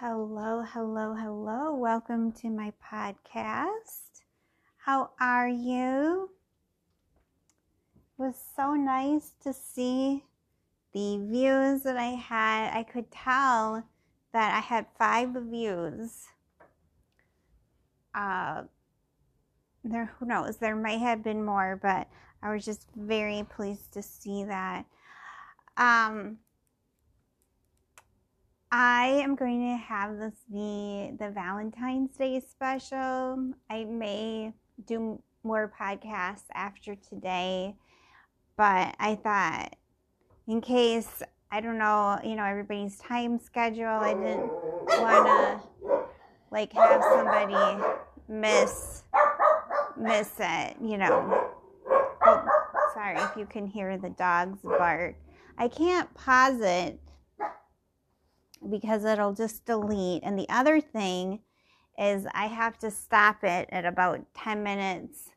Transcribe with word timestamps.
Hello, 0.00 0.62
hello, 0.62 1.12
hello. 1.12 1.74
Welcome 1.74 2.30
to 2.34 2.50
my 2.50 2.72
podcast. 2.80 4.22
How 4.76 5.10
are 5.18 5.48
you? 5.48 6.30
It 7.96 8.22
was 8.22 8.36
so 8.54 8.74
nice 8.74 9.32
to 9.42 9.52
see 9.52 10.22
the 10.94 11.18
views 11.28 11.82
that 11.82 11.96
I 11.96 12.10
had. 12.10 12.78
I 12.78 12.84
could 12.84 13.10
tell 13.10 13.82
that 14.32 14.54
I 14.54 14.60
had 14.60 14.86
five 14.96 15.30
views. 15.30 16.26
Uh, 18.14 18.62
there, 19.82 20.12
who 20.20 20.26
knows? 20.26 20.58
There 20.58 20.76
might 20.76 21.00
have 21.00 21.24
been 21.24 21.44
more, 21.44 21.76
but 21.82 22.06
I 22.40 22.54
was 22.54 22.64
just 22.64 22.86
very 22.94 23.44
pleased 23.50 23.94
to 23.94 24.02
see 24.04 24.44
that. 24.44 24.86
Um, 25.76 26.38
I 28.70 29.22
am 29.24 29.34
going 29.34 29.70
to 29.70 29.76
have 29.76 30.18
this 30.18 30.44
be 30.52 31.12
the 31.18 31.30
Valentine's 31.30 32.14
Day 32.16 32.40
special. 32.40 33.52
I 33.70 33.84
may 33.84 34.52
do 34.86 35.22
more 35.42 35.72
podcasts 35.80 36.44
after 36.52 36.94
today, 36.94 37.76
but 38.58 38.94
I 39.00 39.18
thought 39.22 39.74
in 40.46 40.60
case 40.60 41.22
I 41.50 41.62
don't 41.62 41.78
know, 41.78 42.18
you 42.22 42.36
know, 42.36 42.44
everybody's 42.44 42.98
time 42.98 43.38
schedule, 43.38 43.86
I 43.86 44.12
didn't 44.12 44.52
want 45.00 45.26
to 45.26 46.00
like 46.50 46.70
have 46.74 47.02
somebody 47.02 47.82
miss 48.28 49.04
miss 49.98 50.30
it, 50.38 50.76
you 50.82 50.98
know. 50.98 51.48
Oh, 52.22 52.46
sorry 52.92 53.16
if 53.16 53.34
you 53.34 53.46
can 53.46 53.66
hear 53.66 53.96
the 53.96 54.10
dogs 54.10 54.58
bark. 54.62 55.16
I 55.56 55.68
can't 55.68 56.12
pause 56.12 56.60
it 56.60 57.00
because 58.70 59.04
it'll 59.04 59.34
just 59.34 59.64
delete. 59.64 60.22
And 60.22 60.38
the 60.38 60.48
other 60.48 60.80
thing 60.80 61.40
is 61.98 62.26
I 62.32 62.46
have 62.46 62.78
to 62.78 62.90
stop 62.90 63.42
it 63.42 63.68
at 63.72 63.84
about 63.84 64.20
10 64.34 64.62
minutes 64.62 65.30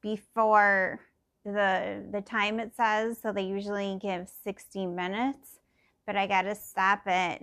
before 0.00 1.00
the 1.44 2.04
the 2.10 2.20
time 2.20 2.60
it 2.60 2.74
says. 2.76 3.18
So 3.20 3.32
they 3.32 3.42
usually 3.42 3.98
give 4.00 4.28
60 4.44 4.86
minutes, 4.86 5.58
but 6.06 6.16
I 6.16 6.26
got 6.26 6.42
to 6.42 6.54
stop 6.54 7.02
it 7.06 7.42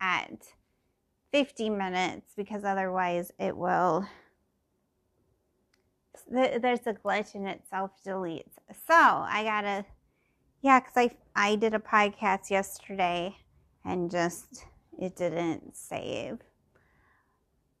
at 0.00 0.48
50 1.32 1.70
minutes 1.70 2.32
because 2.36 2.64
otherwise 2.64 3.32
it 3.38 3.56
will 3.56 4.06
there's 6.30 6.86
a 6.86 6.94
glitch 6.94 7.34
and 7.34 7.46
it 7.46 7.62
self 7.68 7.90
deletes. 8.04 8.52
So 8.70 8.94
I 8.94 9.42
gotta, 9.44 9.84
yeah, 10.62 10.80
because 10.80 10.96
I 10.96 11.10
I 11.34 11.56
did 11.56 11.74
a 11.74 11.78
podcast 11.78 12.50
yesterday 12.50 13.36
and 13.86 14.10
just 14.10 14.64
it 14.98 15.16
didn't 15.16 15.76
save. 15.76 16.38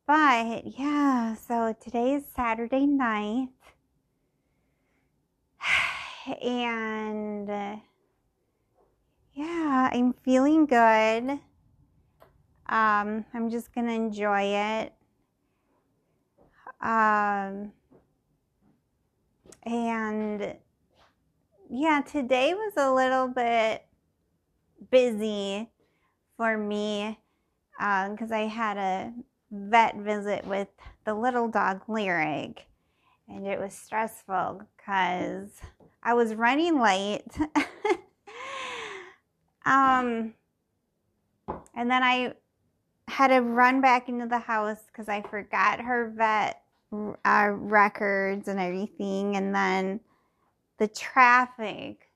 But 0.06 0.78
yeah, 0.78 1.34
so 1.34 1.74
today 1.78 2.14
is 2.14 2.24
Saturday 2.34 2.86
night. 2.86 3.48
And 6.42 7.48
yeah, 9.32 9.90
I'm 9.92 10.12
feeling 10.24 10.66
good. 10.66 11.38
Um, 12.68 13.24
I'm 13.32 13.48
just 13.48 13.72
gonna 13.72 13.92
enjoy 13.92 14.42
it. 14.42 14.92
Um, 16.80 17.70
and 19.62 20.56
yeah, 21.70 22.02
today 22.10 22.54
was 22.54 22.72
a 22.76 22.92
little 22.92 23.28
bit 23.28 23.86
busy 24.90 25.70
for 26.36 26.56
me 26.56 27.18
because 27.78 28.32
uh, 28.32 28.36
I 28.36 28.46
had 28.46 28.76
a 28.76 29.12
vet 29.50 29.96
visit 29.96 30.46
with 30.46 30.68
the 31.04 31.14
little 31.14 31.48
dog 31.48 31.82
Lyric, 31.88 32.66
and 33.28 33.46
it 33.46 33.60
was 33.60 33.74
stressful 33.74 34.62
because 34.76 35.50
I 36.02 36.14
was 36.14 36.34
running 36.34 36.80
late. 36.80 37.24
um, 39.66 40.34
and 41.74 41.90
then 41.90 42.02
I 42.02 42.34
had 43.08 43.28
to 43.28 43.40
run 43.40 43.80
back 43.80 44.08
into 44.08 44.26
the 44.26 44.38
house 44.38 44.80
because 44.86 45.08
I 45.08 45.22
forgot 45.22 45.80
her 45.80 46.12
vet 46.16 46.62
uh, 47.24 47.50
records 47.52 48.48
and 48.48 48.58
everything, 48.58 49.36
and 49.36 49.54
then 49.54 50.00
the 50.78 50.88
traffic 50.88 52.06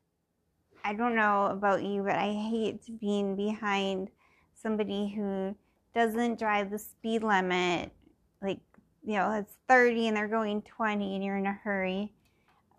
I 0.85 0.95
don't 0.95 1.15
know 1.15 1.47
about 1.47 1.83
you, 1.83 2.03
but 2.03 2.17
I 2.17 2.33
hate 2.33 2.99
being 3.01 3.37
behind 3.37 4.09
somebody 4.63 5.09
who 5.09 5.55
doesn't 5.95 6.39
drive 6.39 6.71
the 6.71 6.79
speed 6.79 7.23
limit. 7.23 7.91
Like, 8.43 8.61
you 9.03 9.15
know, 9.15 9.33
it's 9.33 9.55
30 9.69 10.09
and 10.09 10.17
they're 10.17 10.29
going 10.29 10.63
20 10.63 11.15
and 11.15 11.25
you're 11.25 11.37
in 11.37 11.47
a 11.47 11.53
hurry. 11.53 12.13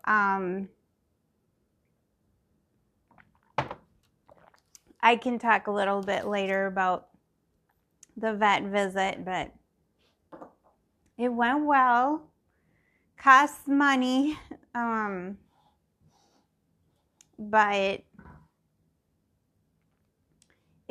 Um, 0.04 0.68
I 5.00 5.16
can 5.16 5.38
talk 5.38 5.66
a 5.66 5.72
little 5.72 6.02
bit 6.02 6.26
later 6.26 6.66
about 6.66 7.08
the 8.16 8.34
vet 8.34 8.62
visit, 8.64 9.24
but 9.24 9.52
it 11.18 11.28
went 11.28 11.64
well. 11.64 12.22
Costs 13.18 13.66
money. 13.66 14.38
Um, 14.74 15.38
but 17.38 18.02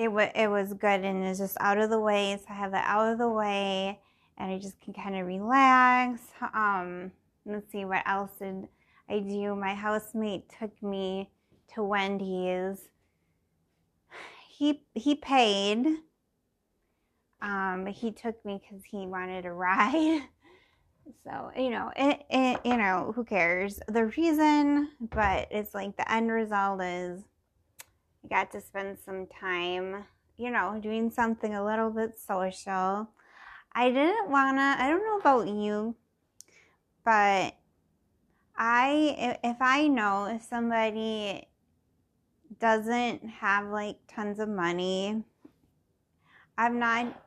it 0.02 0.12
was 0.12 0.30
it 0.34 0.48
was 0.48 0.74
good 0.74 1.04
and 1.06 1.24
it's 1.24 1.40
just 1.40 1.58
out 1.60 1.78
of 1.78 1.90
the 1.90 2.00
way. 2.00 2.36
So 2.40 2.46
I 2.50 2.54
have 2.54 2.72
that 2.72 2.86
out 2.88 3.12
of 3.12 3.20
the 3.20 3.30
way, 3.30 4.00
and 4.38 4.52
I 4.52 4.58
just 4.58 4.82
can 4.82 4.94
kind 4.94 5.16
of 5.16 5.28
relax. 5.28 6.22
Um, 6.54 7.12
let's 7.46 7.72
see 7.72 7.86
what 7.86 8.04
else 8.08 8.32
did 8.40 8.68
I 9.08 9.20
do. 9.20 9.56
My 9.56 9.76
housemate 9.76 10.52
took 10.60 10.72
me 10.82 11.30
to 11.76 11.84
Wendy's. 11.84 12.90
He 14.50 14.82
he 14.96 15.16
paid. 15.16 15.86
Um, 17.42 17.86
he 17.86 18.12
took 18.12 18.44
me 18.46 18.60
because 18.62 18.84
he 18.86 19.06
wanted 19.06 19.46
a 19.46 19.52
ride. 19.52 20.24
So, 21.26 21.52
you 21.58 21.72
know, 21.72 21.92
it, 21.96 22.24
it, 22.30 22.60
you 22.64 22.78
know, 22.78 23.12
who 23.16 23.26
cares? 23.26 23.80
The 23.88 24.06
reason, 24.06 24.90
but 25.02 25.48
it's 25.52 25.74
like 25.74 25.98
the 25.98 26.10
end 26.10 26.32
result 26.32 26.82
is 26.82 27.22
you 28.24 28.30
got 28.30 28.52
to 28.52 28.62
spend 28.62 28.98
some 29.00 29.28
time, 29.28 30.06
you 30.38 30.52
know, 30.52 30.80
doing 30.82 31.10
something 31.10 31.54
a 31.54 31.64
little 31.64 31.90
bit 31.90 32.18
social. 32.20 33.10
I 33.74 33.90
didn't 33.90 34.30
want 34.30 34.58
to, 34.58 34.62
I 34.62 34.90
don't 34.90 35.06
know 35.06 35.20
about 35.20 35.48
you, 35.48 35.96
but 37.04 37.56
I, 38.56 39.38
if 39.44 39.58
I 39.62 39.88
know 39.88 40.26
if 40.26 40.44
somebody 40.44 41.48
doesn't 42.60 43.28
have 43.28 43.68
like 43.68 43.98
tons 44.08 44.40
of 44.40 44.50
money, 44.50 45.24
I'm 46.58 46.80
not 46.80 47.22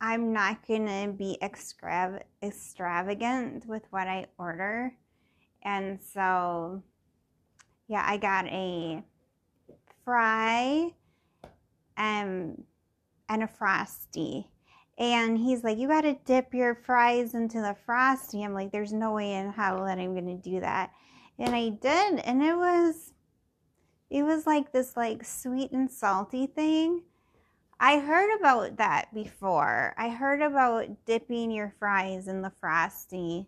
I'm 0.00 0.32
not 0.32 0.66
gonna 0.66 1.12
be 1.12 1.38
extrav- 1.42 2.22
extravagant 2.42 3.66
with 3.66 3.82
what 3.90 4.06
I 4.06 4.26
order. 4.38 4.94
And 5.62 5.98
so, 6.00 6.84
yeah, 7.88 8.04
I 8.06 8.16
got 8.16 8.46
a 8.46 9.02
fry 10.08 10.90
um, 11.98 12.64
and 13.28 13.42
a 13.42 13.46
frosty. 13.46 14.50
And 14.96 15.36
he's 15.36 15.62
like, 15.62 15.76
You 15.76 15.86
gotta 15.86 16.16
dip 16.24 16.54
your 16.54 16.74
fries 16.74 17.34
into 17.34 17.58
the 17.58 17.76
frosty. 17.84 18.42
I'm 18.42 18.54
like, 18.54 18.72
There's 18.72 18.92
no 18.92 19.12
way 19.12 19.34
in 19.34 19.52
hell 19.52 19.84
that 19.84 19.98
I'm 19.98 20.14
gonna 20.14 20.38
do 20.38 20.60
that. 20.60 20.92
And 21.38 21.54
I 21.54 21.68
did, 21.68 22.20
and 22.20 22.42
it 22.42 22.56
was 22.56 23.12
it 24.10 24.22
was 24.22 24.46
like 24.46 24.72
this 24.72 24.96
like 24.96 25.24
sweet 25.24 25.72
and 25.72 25.90
salty 25.90 26.46
thing 26.46 27.02
I 27.80 28.00
heard 28.00 28.36
about 28.40 28.76
that 28.78 29.14
before. 29.14 29.94
I 29.96 30.08
heard 30.08 30.42
about 30.42 30.88
dipping 31.06 31.52
your 31.52 31.72
fries 31.78 32.26
in 32.26 32.42
the 32.42 32.50
frosty. 32.60 33.46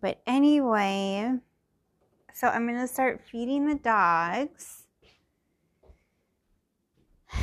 But 0.00 0.20
anyway, 0.26 1.38
so 2.34 2.48
I'm 2.48 2.66
going 2.66 2.80
to 2.80 2.86
start 2.86 3.22
feeding 3.30 3.66
the 3.66 3.76
dogs. 3.76 4.82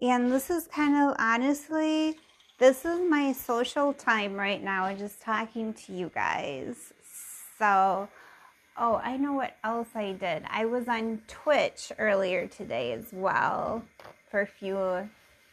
And 0.00 0.30
this 0.30 0.50
is 0.50 0.66
kind 0.66 0.96
of 0.96 1.16
honestly, 1.18 2.16
this 2.58 2.84
is 2.84 3.00
my 3.08 3.32
social 3.32 3.92
time 3.92 4.34
right 4.34 4.62
now, 4.62 4.92
just 4.94 5.20
talking 5.20 5.72
to 5.74 5.92
you 5.92 6.10
guys. 6.14 6.92
So, 7.58 8.08
Oh, 8.76 9.00
I 9.04 9.16
know 9.16 9.34
what 9.34 9.56
else 9.62 9.86
I 9.94 10.12
did. 10.12 10.42
I 10.50 10.64
was 10.64 10.88
on 10.88 11.22
Twitch 11.28 11.92
earlier 11.96 12.48
today 12.48 12.92
as 12.92 13.06
well 13.12 13.84
for 14.32 14.40
a 14.40 14.46
few, 14.46 14.76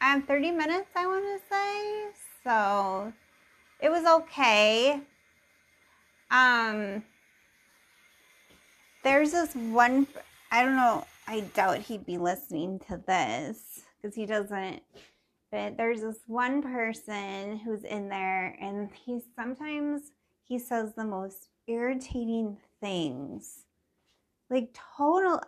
um, 0.01 0.23
30 0.23 0.49
minutes, 0.49 0.89
I 0.95 1.05
want 1.05 1.23
to 1.25 1.39
say. 1.47 2.05
So 2.43 3.13
it 3.79 3.89
was 3.91 4.05
okay. 4.05 5.01
Um, 6.31 7.03
there's 9.03 9.31
this 9.31 9.53
one, 9.55 10.07
I 10.51 10.63
don't 10.63 10.75
know, 10.75 11.05
I 11.27 11.41
doubt 11.41 11.79
he'd 11.79 12.05
be 12.05 12.17
listening 12.17 12.79
to 12.87 13.01
this 13.07 13.81
because 14.01 14.15
he 14.15 14.25
doesn't. 14.25 14.81
But 15.51 15.75
there's 15.75 16.01
this 16.01 16.19
one 16.27 16.61
person 16.61 17.57
who's 17.57 17.83
in 17.83 18.07
there, 18.07 18.57
and 18.61 18.89
he 19.05 19.19
sometimes 19.35 20.11
he 20.43 20.57
says 20.57 20.93
the 20.95 21.03
most 21.03 21.49
irritating 21.67 22.57
things, 22.79 23.65
like 24.49 24.75
total. 24.97 25.41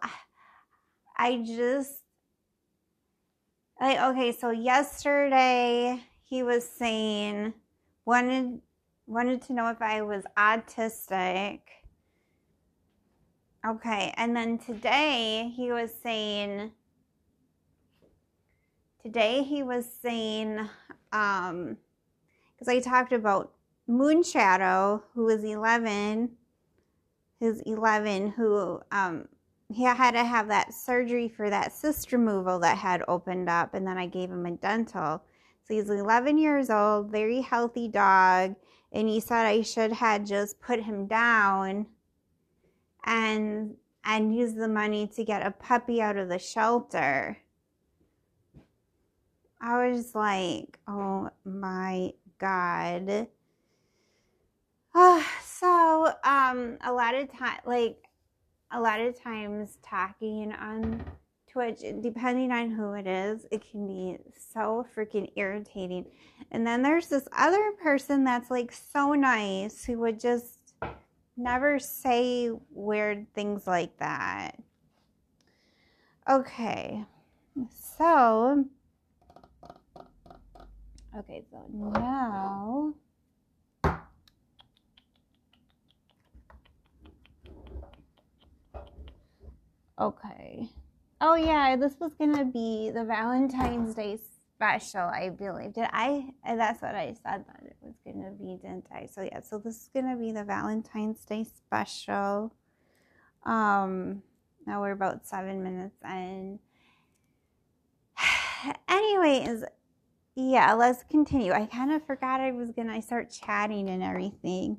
I 1.18 1.44
just 1.46 2.02
like 3.80 4.00
okay. 4.00 4.32
So 4.34 4.52
yesterday 4.52 6.02
he 6.26 6.44
was 6.44 6.68
saying 6.68 7.54
wanted 8.06 8.62
wanted 9.08 9.42
to 9.44 9.54
know 9.54 9.70
if 9.70 9.82
I 9.82 10.02
was 10.02 10.24
autistic. 10.38 11.60
Okay, 13.66 14.14
and 14.18 14.36
then 14.36 14.58
today 14.58 15.54
he 15.56 15.72
was 15.72 15.94
saying 16.04 16.72
today 19.02 19.42
he 19.42 19.64
was 19.64 19.86
saying 20.02 20.68
um 21.14 21.78
because 22.52 22.68
I 22.68 22.82
talked 22.82 23.14
about 23.14 23.54
Moonshadow, 23.90 25.04
who 25.14 25.24
was 25.24 25.46
11, 25.46 26.32
who's 27.40 27.62
11, 27.62 28.32
who 28.32 28.82
um 28.92 29.30
he 29.70 29.84
had 29.84 30.12
to 30.12 30.26
have 30.26 30.50
that 30.50 30.74
surgery 30.74 31.30
for 31.30 31.50
that 31.50 31.72
cyst 31.72 32.12
removal 32.12 32.60
that 32.60 32.78
had 32.78 33.02
opened 33.08 33.48
up, 33.48 33.74
and 33.74 33.88
then 33.88 33.98
I 33.98 34.08
gave 34.08 34.30
him 34.30 34.46
a 34.46 34.52
dental. 34.52 35.24
So 35.66 35.74
he's 35.74 35.90
11 35.90 36.38
years 36.38 36.70
old, 36.70 37.10
very 37.10 37.40
healthy 37.40 37.88
dog, 37.88 38.56
and 38.92 39.08
he 39.08 39.22
said 39.22 39.46
I 39.46 39.62
should 39.62 39.94
have 39.94 40.26
just 40.26 40.60
put 40.60 40.82
him 40.82 41.08
down 41.08 41.86
and 43.04 43.76
and 44.06 44.36
use 44.36 44.54
the 44.54 44.68
money 44.68 45.08
to 45.08 45.24
get 45.24 45.46
a 45.46 45.52
puppy 45.52 46.02
out 46.02 46.18
of 46.18 46.30
the 46.30 46.40
shelter. 46.40 47.38
I 49.62 49.90
was 49.90 50.14
like, 50.14 50.78
oh 50.88 51.30
my 51.46 52.12
god. 52.38 53.28
Uh, 54.94 55.24
so 55.44 56.14
um 56.24 56.78
a 56.82 56.92
lot 56.92 57.16
of 57.16 57.32
time 57.32 57.60
like 57.66 57.98
a 58.72 58.80
lot 58.80 59.00
of 59.00 59.20
times 59.22 59.78
talking 59.84 60.52
on 60.54 61.04
Twitch, 61.54 61.82
depending 62.02 62.52
on 62.52 62.72
who 62.72 62.94
it 62.94 63.06
is, 63.06 63.46
it 63.52 63.64
can 63.70 63.86
be 63.86 64.18
so 64.52 64.86
freaking 64.96 65.32
irritating. 65.36 66.06
And 66.52 66.66
then 66.66 66.82
there's 66.82 67.08
this 67.08 67.28
other 67.38 67.74
person 67.82 68.24
that's 68.24 68.50
like 68.50 68.72
so 68.72 69.14
nice 69.14 69.86
who 69.86 70.00
would 70.00 70.20
just 70.20 70.63
never 71.38 71.80
say 71.80 72.52
weird 72.70 73.34
things 73.34 73.68
like 73.68 73.98
that. 73.98 74.58
Okay, 76.30 77.04
so, 77.70 78.66
okay, 81.18 81.44
so 81.52 81.58
now. 81.70 82.94
Okay. 90.00 90.70
Oh 91.22 91.36
yeah, 91.36 91.76
this 91.76 91.96
was 92.00 92.14
gonna 92.16 92.46
be 92.46 92.90
the 92.90 93.06
Valentine's 93.06 93.96
Day 93.96 94.18
special, 94.56 95.02
I 95.02 95.30
believe. 95.30 95.74
Did 95.74 95.88
I? 95.94 96.30
That's 96.46 96.82
what 96.82 96.96
I 96.96 97.14
said 97.24 97.46
that 97.48 97.63
gonna 98.38 98.58
be, 98.58 98.62
didn't? 98.62 99.14
So 99.14 99.22
yeah, 99.22 99.42
so 99.42 99.58
this 99.58 99.76
is 99.76 99.90
gonna 99.94 100.16
be 100.16 100.32
the 100.32 100.44
Valentine's 100.44 101.24
Day 101.26 101.44
special. 101.44 102.54
Um, 103.46 104.24
now 104.66 104.82
we're 104.82 104.92
about 104.92 105.26
seven 105.26 105.64
minutes 105.64 105.98
in. 106.04 106.60
Anyways, 108.88 109.64
yeah, 110.36 110.74
let's 110.74 111.04
continue. 111.10 111.52
I 111.52 111.66
kind 111.66 111.92
of 111.92 112.06
forgot 112.06 112.40
I 112.40 112.52
was 112.52 112.72
gonna 112.72 113.02
start 113.02 113.32
chatting 113.32 113.90
and 113.90 114.04
everything. 114.04 114.78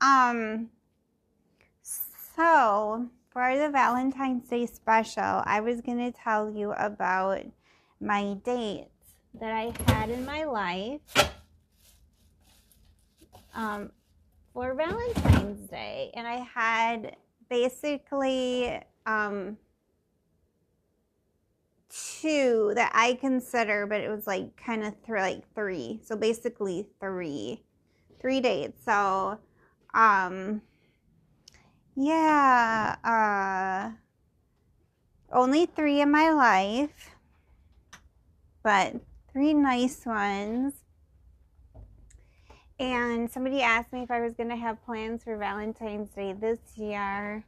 Um, 0.00 0.68
so 1.82 3.08
for 3.30 3.56
the 3.56 3.70
Valentine's 3.70 4.48
Day 4.48 4.66
special, 4.66 5.42
I 5.44 5.60
was 5.60 5.80
to 5.98 6.12
tell 6.12 6.50
you 6.50 6.72
about 6.72 7.44
my 8.00 8.34
dates 8.44 8.90
that 9.40 9.52
I 9.52 9.72
had 9.92 10.10
in 10.10 10.24
my 10.24 10.44
life 10.44 11.00
um, 13.54 13.90
for 14.52 14.74
Valentine's 14.74 15.68
Day. 15.68 16.10
And 16.14 16.26
I 16.26 16.46
had 16.54 17.16
basically 17.48 18.80
um, 19.06 19.56
two 21.88 22.72
that 22.74 22.92
I 22.94 23.14
consider, 23.14 23.86
but 23.86 24.00
it 24.00 24.08
was 24.08 24.26
like 24.26 24.56
kind 24.56 24.84
of 24.84 24.94
th- 25.04 25.18
like 25.18 25.54
three. 25.54 26.00
So 26.04 26.16
basically 26.16 26.86
three, 27.00 27.62
three 28.20 28.40
dates. 28.40 28.84
So, 28.84 29.38
um, 29.94 30.62
yeah, 31.96 32.96
uh, 33.04 33.96
only 35.32 35.66
three 35.66 36.00
in 36.00 36.10
my 36.10 36.30
life, 36.30 37.10
but 38.62 38.96
three 39.32 39.54
nice 39.54 40.06
ones. 40.06 40.74
And 42.78 43.30
somebody 43.30 43.62
asked 43.62 43.92
me 43.92 44.02
if 44.02 44.10
I 44.10 44.20
was 44.20 44.34
going 44.34 44.50
to 44.50 44.56
have 44.56 44.84
plans 44.84 45.24
for 45.24 45.36
Valentine's 45.36 46.10
Day 46.10 46.32
this 46.32 46.58
year. 46.76 47.44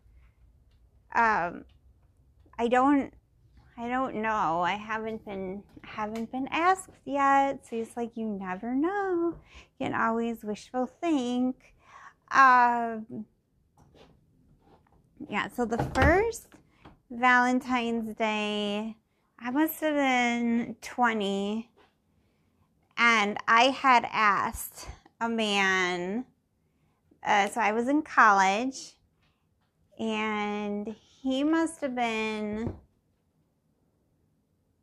Um, 1.15 1.65
I 2.59 2.69
don't, 2.69 3.13
I 3.79 3.89
don't 3.89 4.17
know. 4.17 4.61
I 4.61 4.73
haven't 4.73 5.25
been, 5.25 5.63
haven't 5.85 6.33
been 6.33 6.49
asked 6.51 6.91
yet. 7.05 7.67
So 7.67 7.77
it's 7.77 7.97
like 7.97 8.17
you 8.17 8.27
never 8.27 8.75
know. 8.75 9.37
You 9.79 9.87
can 9.87 9.95
always 9.95 10.43
wishful 10.43 10.87
think. 10.87 11.75
Um 12.33 13.25
yeah, 15.29 15.49
so 15.49 15.65
the 15.65 15.79
first 15.95 16.49
Valentine's 17.11 18.15
Day, 18.15 18.97
I 19.39 19.51
must 19.51 19.81
have 19.81 19.95
been 19.95 20.77
20, 20.81 21.69
and 22.97 23.37
I 23.47 23.65
had 23.65 24.07
asked 24.11 24.89
a 25.21 25.29
man, 25.29 26.25
uh, 27.23 27.49
so 27.49 27.61
I 27.61 27.73
was 27.73 27.89
in 27.89 28.03
college, 28.03 28.95
and 29.99 30.95
he 31.23 31.45
must 31.45 31.81
have 31.81 31.95
been 31.95 32.75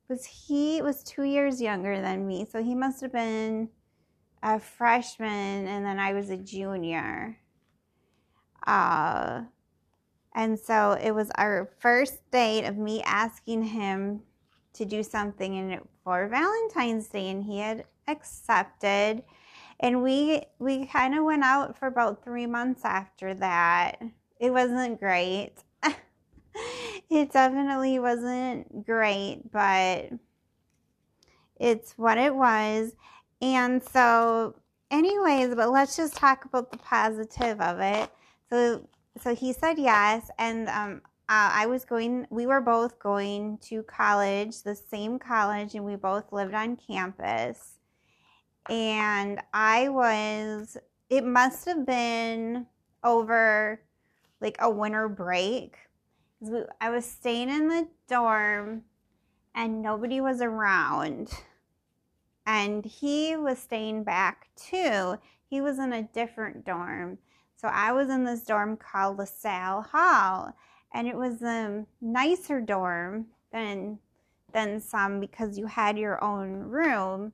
was 0.09 0.25
he 0.25 0.81
was 0.81 1.03
two 1.03 1.23
years 1.23 1.61
younger 1.61 1.99
than 1.99 2.25
me 2.25 2.47
so 2.49 2.63
he 2.63 2.73
must 2.73 3.01
have 3.01 3.11
been 3.11 3.67
a 4.41 4.57
freshman 4.57 5.67
and 5.67 5.85
then 5.85 5.99
i 5.99 6.13
was 6.13 6.29
a 6.29 6.37
junior 6.37 7.37
uh 8.65 9.41
and 10.33 10.57
so 10.57 10.91
it 11.01 11.11
was 11.11 11.31
our 11.35 11.69
first 11.79 12.19
date 12.31 12.63
of 12.63 12.77
me 12.77 13.01
asking 13.01 13.63
him 13.63 14.21
to 14.71 14.85
do 14.85 15.01
something 15.01 15.56
in 15.56 15.81
for 16.03 16.27
Valentine's 16.27 17.07
Day 17.07 17.29
and 17.29 17.44
he 17.44 17.57
had 17.57 17.83
accepted. 18.07 19.23
And 19.79 20.01
we 20.01 20.43
we 20.59 20.87
kind 20.87 21.15
of 21.15 21.23
went 21.23 21.43
out 21.43 21.77
for 21.77 21.87
about 21.87 22.23
3 22.23 22.45
months 22.47 22.83
after 22.83 23.33
that. 23.35 24.01
It 24.39 24.51
wasn't 24.51 24.99
great. 24.99 25.53
it 27.09 27.31
definitely 27.31 27.99
wasn't 27.99 28.85
great, 28.85 29.51
but 29.51 30.09
it's 31.59 31.93
what 31.97 32.17
it 32.17 32.33
was. 32.33 32.93
And 33.41 33.83
so 33.83 34.55
anyways, 34.91 35.55
but 35.55 35.71
let's 35.71 35.95
just 35.95 36.15
talk 36.15 36.45
about 36.45 36.71
the 36.71 36.77
positive 36.77 37.61
of 37.61 37.79
it. 37.79 38.09
So 38.49 38.87
so 39.21 39.35
he 39.35 39.53
said 39.53 39.79
yes, 39.79 40.29
and 40.37 40.69
um, 40.69 41.01
uh, 41.29 41.51
I 41.53 41.65
was 41.65 41.85
going. 41.85 42.27
We 42.29 42.45
were 42.45 42.61
both 42.61 42.99
going 42.99 43.57
to 43.63 43.83
college, 43.83 44.61
the 44.63 44.75
same 44.75 45.19
college, 45.19 45.75
and 45.75 45.83
we 45.83 45.95
both 45.95 46.31
lived 46.31 46.53
on 46.53 46.77
campus. 46.77 47.76
And 48.69 49.42
I 49.54 49.90
was. 49.90 50.78
It 51.09 51.24
must 51.24 51.66
have 51.66 51.86
been 51.86 52.68
over 53.04 53.81
like 54.42 54.57
a 54.59 54.69
winter 54.69 55.07
break. 55.07 55.78
I 56.81 56.90
was 56.90 57.06
staying 57.06 57.50
in 57.50 57.68
the 57.68 57.88
dorm, 58.07 58.83
and 59.56 59.81
nobody 59.81 60.21
was 60.21 60.42
around. 60.42 61.31
And 62.45 62.86
he 62.86 63.36
was 63.36 63.59
staying 63.59 64.04
back 64.04 64.50
too. 64.56 65.18
He 65.50 65.62
was 65.62 65.80
in 65.80 65.94
a 65.94 66.04
different 66.04 66.66
dorm 66.66 67.18
so 67.57 67.68
I 67.69 67.92
was 67.92 68.09
in 68.09 68.24
this 68.24 68.44
dorm 68.44 68.78
called 68.78 69.18
LaSalle 69.18 69.81
Hall, 69.81 70.54
and 70.94 71.07
it 71.07 71.16
was 71.16 71.42
a 71.42 71.86
nicer 72.00 72.62
dorm 72.62 73.26
than 73.52 73.97
than 74.54 74.80
some 74.80 75.19
because 75.19 75.57
you 75.57 75.66
had 75.66 75.97
your 75.97 76.24
own 76.24 76.59
room. 76.59 77.33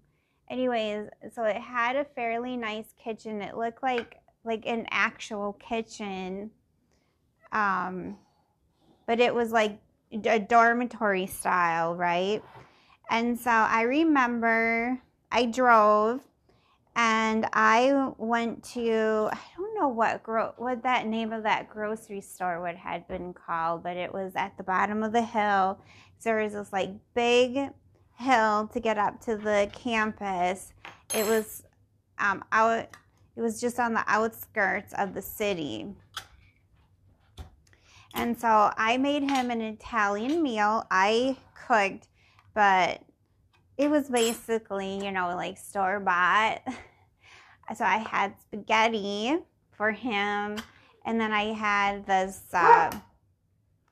Anyways, 0.50 1.08
so 1.34 1.44
it 1.46 1.58
had 1.58 1.96
a 1.96 2.06
fairly 2.06 2.58
nice 2.58 2.94
kitchen. 3.02 3.42
It 3.42 3.58
looked 3.58 3.82
like 3.82 4.20
like 4.44 4.66
an 4.66 4.86
actual 4.92 5.54
kitchen. 5.54 6.52
Um, 7.52 8.18
but 9.06 9.20
it 9.20 9.34
was 9.34 9.52
like 9.52 9.80
a 10.26 10.40
dormitory 10.40 11.28
style, 11.28 11.96
right? 11.96 12.44
And 13.10 13.40
so 13.40 13.52
I 13.52 13.84
remember 13.84 15.00
I 15.32 15.46
drove 15.46 16.22
and 16.96 17.48
I 17.54 18.12
went 18.18 18.64
to 18.74 19.30
I 19.32 19.40
don't 19.58 19.76
know 19.80 19.88
what 19.88 20.24
gro- 20.24 20.54
what 20.58 20.84
that 20.84 21.08
name 21.08 21.34
of 21.34 21.44
that 21.44 21.70
grocery 21.70 22.22
store 22.22 22.62
would 22.62 22.76
had 22.76 23.08
been 23.08 23.34
called, 23.34 23.84
but 23.84 23.98
it 23.98 24.14
was 24.14 24.34
at 24.36 24.56
the 24.58 24.64
bottom 24.64 25.04
of 25.04 25.12
the 25.12 25.24
hill. 25.24 25.80
So 26.20 26.30
there 26.30 26.44
was 26.44 26.54
this 26.54 26.72
like 26.72 26.92
big 27.16 27.70
hill 28.24 28.70
to 28.74 28.80
get 28.80 28.98
up 28.98 29.22
to 29.22 29.36
the 29.36 29.70
campus. 29.74 30.74
It 31.14 31.26
was 31.26 31.64
um, 32.18 32.44
out. 32.52 32.88
It 33.36 33.42
was 33.42 33.60
just 33.60 33.80
on 33.80 33.94
the 33.94 34.04
outskirts 34.08 34.94
of 34.98 35.14
the 35.14 35.22
city. 35.22 35.88
And 38.16 38.40
so 38.40 38.72
I 38.78 38.98
made 38.98 39.24
him 39.24 39.50
an 39.50 39.62
Italian 39.62 40.44
meal. 40.44 40.86
I 40.92 41.36
cooked, 41.68 42.08
but 42.54 43.02
it 43.78 43.90
was 43.90 44.10
basically, 44.10 45.04
you 45.04 45.12
know, 45.12 45.36
like 45.36 45.58
store 45.58 46.00
bought. 46.00 46.62
So 47.78 47.86
I 47.86 47.98
had 47.98 48.34
spaghetti 48.42 49.38
for 49.72 49.92
him, 49.92 50.58
and 51.06 51.20
then 51.20 51.32
I 51.32 51.54
had 51.54 52.06
this 52.06 52.44
uh, 52.54 52.92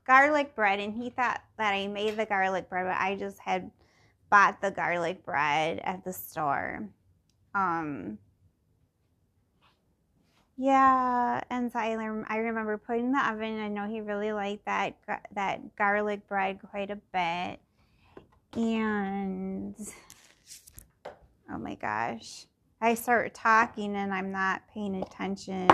garlic 0.06 0.54
bread, 0.56 0.82
and 0.82 0.94
he 0.94 1.10
thought 1.10 1.42
that 1.58 1.74
I 1.74 1.88
made 1.88 2.18
the 2.18 2.26
garlic 2.26 2.70
bread, 2.70 2.86
but 2.86 2.98
I 3.00 3.16
just 3.16 3.40
had 3.40 3.72
bought 4.32 4.62
the 4.62 4.72
garlic 4.72 5.24
bread 5.24 5.80
at 5.84 6.04
the 6.04 6.14
store. 6.14 6.90
Um, 7.54 8.18
yeah, 10.58 11.42
and 11.50 11.72
so 11.72 11.78
I, 11.78 11.92
I 12.28 12.38
remember 12.38 12.78
putting 12.78 13.06
in 13.06 13.12
the 13.12 13.30
oven. 13.30 13.60
I 13.60 13.68
know 13.68 13.88
he 13.88 14.02
really 14.02 14.32
liked 14.32 14.66
that 14.66 14.96
that 15.36 15.76
garlic 15.76 16.28
bread 16.28 16.60
quite 16.68 16.90
a 16.90 17.00
bit, 17.14 17.60
and 18.56 19.76
oh 21.52 21.58
my 21.58 21.76
gosh, 21.76 22.46
I 22.80 22.94
start 22.96 23.34
talking 23.34 23.96
and 23.96 24.14
I'm 24.14 24.32
not 24.32 24.62
paying 24.74 24.96
attention 25.02 25.70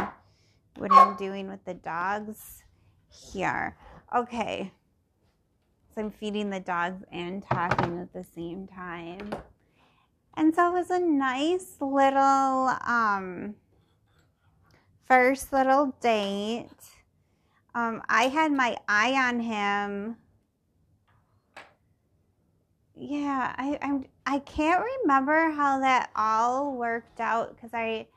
what 0.78 0.92
I'm 0.92 1.16
doing 1.16 1.48
with 1.48 1.64
the 1.66 1.74
dogs 1.74 2.64
here. 3.10 3.78
Okay, 4.16 4.72
I'm 5.98 6.12
feeding 6.12 6.50
the 6.50 6.60
dogs 6.60 7.04
and 7.12 7.44
talking 7.44 8.00
at 8.00 8.14
the 8.14 8.24
same 8.24 8.68
time, 8.68 9.32
and 10.36 10.54
so 10.54 10.70
it 10.70 10.74
was 10.74 10.90
a 10.90 11.00
nice 11.00 11.78
little 11.80 12.76
um 12.86 13.56
first 15.06 15.54
little 15.54 15.96
date. 16.02 16.70
Um, 17.74 18.02
I 18.10 18.24
had 18.24 18.52
my 18.52 18.78
eye 18.88 19.14
on 19.14 19.40
him. 19.40 20.18
Yeah, 22.96 23.54
I 23.58 23.78
I'm 23.82 24.06
I 24.26 24.40
can't 24.40 24.84
remember 25.04 25.52
how 25.52 25.80
that 25.80 26.10
all 26.16 26.76
worked 26.76 27.20
out 27.20 27.56
because 27.56 27.72
I 27.74 28.08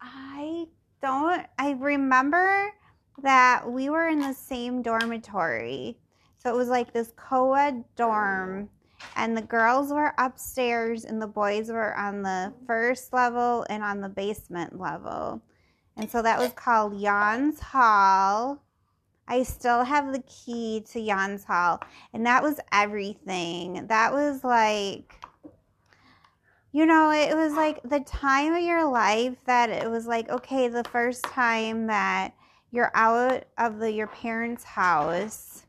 I 0.00 0.66
don't 1.02 1.46
I 1.58 1.72
remember 1.72 2.72
that 3.22 3.70
we 3.70 3.90
were 3.90 4.08
in 4.08 4.20
the 4.20 4.34
same 4.34 4.82
dormitory. 4.82 5.96
So 6.38 6.52
it 6.52 6.56
was 6.56 6.68
like 6.68 6.92
this 6.92 7.12
co-ed 7.16 7.84
dorm 7.96 8.70
and 9.16 9.36
the 9.36 9.42
girls 9.42 9.92
were 9.92 10.14
upstairs 10.18 11.04
and 11.04 11.20
the 11.20 11.26
boys 11.26 11.70
were 11.70 11.96
on 11.96 12.22
the 12.22 12.52
first 12.66 13.12
level 13.12 13.66
and 13.68 13.82
on 13.82 14.00
the 14.00 14.08
basement 14.08 14.78
level. 14.78 15.42
And 15.96 16.10
so 16.10 16.22
that 16.22 16.38
was 16.38 16.52
called 16.52 17.00
Jan's 17.00 17.60
Hall. 17.60 18.62
I 19.28 19.42
still 19.42 19.84
have 19.84 20.12
the 20.12 20.22
key 20.22 20.84
to 20.90 21.04
Jan's 21.04 21.44
Hall, 21.44 21.80
and 22.12 22.26
that 22.26 22.42
was 22.42 22.58
everything. 22.72 23.86
That 23.86 24.12
was 24.12 24.42
like, 24.42 25.14
you 26.72 26.84
know, 26.84 27.12
it 27.12 27.36
was 27.36 27.52
like 27.52 27.80
the 27.82 28.00
time 28.00 28.54
of 28.54 28.62
your 28.62 28.90
life 28.90 29.36
that 29.44 29.70
it 29.70 29.88
was 29.88 30.06
like, 30.06 30.28
okay, 30.30 30.66
the 30.68 30.84
first 30.84 31.22
time 31.24 31.86
that 31.86 32.34
you're 32.70 32.92
out 32.94 33.44
of 33.58 33.78
the 33.78 33.92
your 33.92 34.06
parents' 34.06 34.64
house 34.64 35.64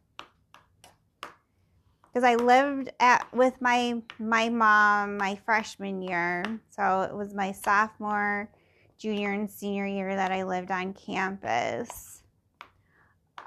because 2.11 2.23
I 2.23 2.35
lived 2.35 2.91
at 2.99 3.25
with 3.33 3.61
my 3.61 4.01
my 4.19 4.49
mom 4.49 5.17
my 5.17 5.35
freshman 5.45 6.01
year. 6.01 6.43
So 6.69 7.01
it 7.01 7.15
was 7.15 7.33
my 7.33 7.51
sophomore, 7.51 8.49
junior, 8.97 9.31
and 9.31 9.49
senior 9.49 9.85
year 9.85 10.15
that 10.15 10.31
I 10.31 10.43
lived 10.43 10.71
on 10.71 10.93
campus. 10.93 12.23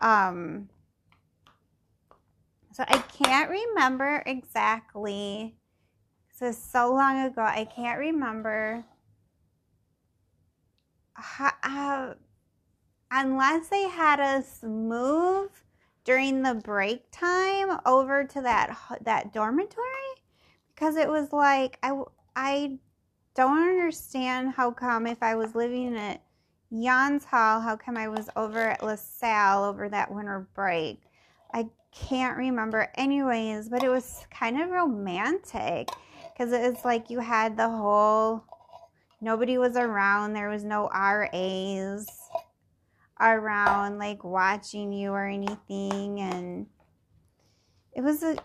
Um. 0.01 0.69
So 2.73 2.85
I 2.89 2.99
can't 2.99 3.51
remember 3.51 4.23
exactly. 4.27 5.55
So 6.33 6.51
so 6.51 6.93
long 6.93 7.25
ago, 7.25 7.43
I 7.43 7.67
can't 7.67 7.99
remember. 7.99 8.85
How, 11.17 11.53
uh, 11.63 12.15
unless 13.15 13.69
they 13.69 13.89
had 13.89 14.19
us 14.19 14.63
move 14.63 15.49
during 16.05 16.43
the 16.43 16.55
break 16.55 17.11
time 17.11 17.79
over 17.87 18.25
to 18.25 18.43
that 18.43 18.77
that 19.03 19.33
dormitory? 19.33 19.87
Because 20.75 20.97
it 20.97 21.09
was 21.09 21.33
like 21.33 21.79
I 21.83 21.93
I 22.37 22.79
don't 23.35 23.69
understand 23.69 24.51
how 24.51 24.73
come 24.73 25.07
if 25.07 25.23
I 25.23 25.37
was 25.37 25.55
living 25.55 25.97
at 25.97 26.23
Jan's 26.73 27.25
Hall, 27.25 27.61
how 27.61 27.77
come 27.77 27.97
I 27.97 28.09
was 28.09 28.29
over 28.35 28.71
at 28.71 28.83
LaSalle 28.83 29.65
over 29.65 29.89
that 29.89 30.13
winter 30.13 30.49
break? 30.55 31.01
I 31.53 31.69
can't 31.93 32.37
remember. 32.37 32.91
Anyways, 32.97 33.69
but 33.69 33.85
it 33.85 33.89
was 33.89 34.27
kind 34.31 34.61
of 34.61 34.71
romantic 34.71 35.89
because 36.33 36.53
it 36.53 36.69
was 36.69 36.85
like 36.85 37.11
you 37.11 37.21
had 37.21 37.57
the 37.57 37.69
whole 37.69 38.45
nobody 39.21 39.57
was 39.57 39.77
around, 39.77 40.33
there 40.33 40.49
was 40.49 40.65
no 40.65 40.89
RAs 40.89 42.24
around 43.21 43.99
like 43.99 44.25
watching 44.25 44.93
you 44.93 45.11
or 45.11 45.27
anything 45.27 46.21
and 46.21 46.67
it 47.93 48.03
was 48.03 48.23
a 48.23 48.37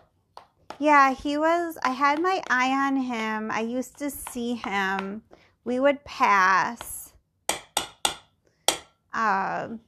yeah 0.78 1.12
he 1.12 1.36
was 1.36 1.76
i 1.82 1.90
had 1.90 2.20
my 2.20 2.42
eye 2.48 2.70
on 2.70 2.96
him. 2.96 3.50
I 3.50 3.60
used 3.60 3.98
to 3.98 4.10
see 4.10 4.54
him. 4.54 5.22
We 5.64 5.80
would 5.80 6.04
pass. 6.04 7.12
Um 9.12 9.80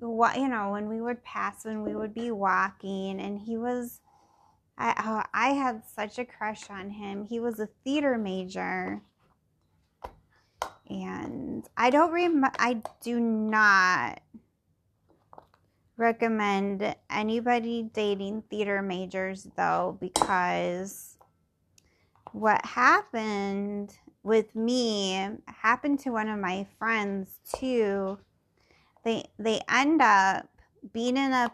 what 0.00 0.38
you 0.38 0.48
know 0.48 0.70
when 0.70 0.88
we 0.88 1.00
would 1.00 1.24
pass 1.24 1.64
when 1.64 1.82
we 1.82 1.96
would 1.96 2.14
be 2.14 2.30
walking 2.30 3.20
and 3.20 3.40
he 3.40 3.56
was 3.56 4.00
I, 4.80 4.94
oh, 5.04 5.22
I 5.34 5.54
had 5.54 5.82
such 5.84 6.20
a 6.20 6.24
crush 6.24 6.70
on 6.70 6.90
him. 6.90 7.26
He 7.28 7.40
was 7.40 7.58
a 7.58 7.68
theater 7.82 8.16
major 8.16 9.02
and 10.88 11.68
I 11.76 11.90
don't 11.90 12.12
rem 12.12 12.44
I 12.58 12.82
do 13.02 13.20
not 13.20 14.20
recommend 15.96 16.94
anybody 17.10 17.90
dating 17.92 18.42
theater 18.50 18.82
majors 18.82 19.48
though 19.56 19.96
because 20.00 21.18
what 22.32 22.64
happened 22.64 23.96
with 24.22 24.54
me 24.54 25.28
happened 25.46 25.98
to 26.00 26.10
one 26.10 26.28
of 26.28 26.38
my 26.38 26.66
friends 26.78 27.38
too. 27.56 28.18
They 29.04 29.24
they 29.38 29.60
end 29.68 30.02
up 30.02 30.48
being 30.92 31.16
in 31.16 31.32
a 31.32 31.50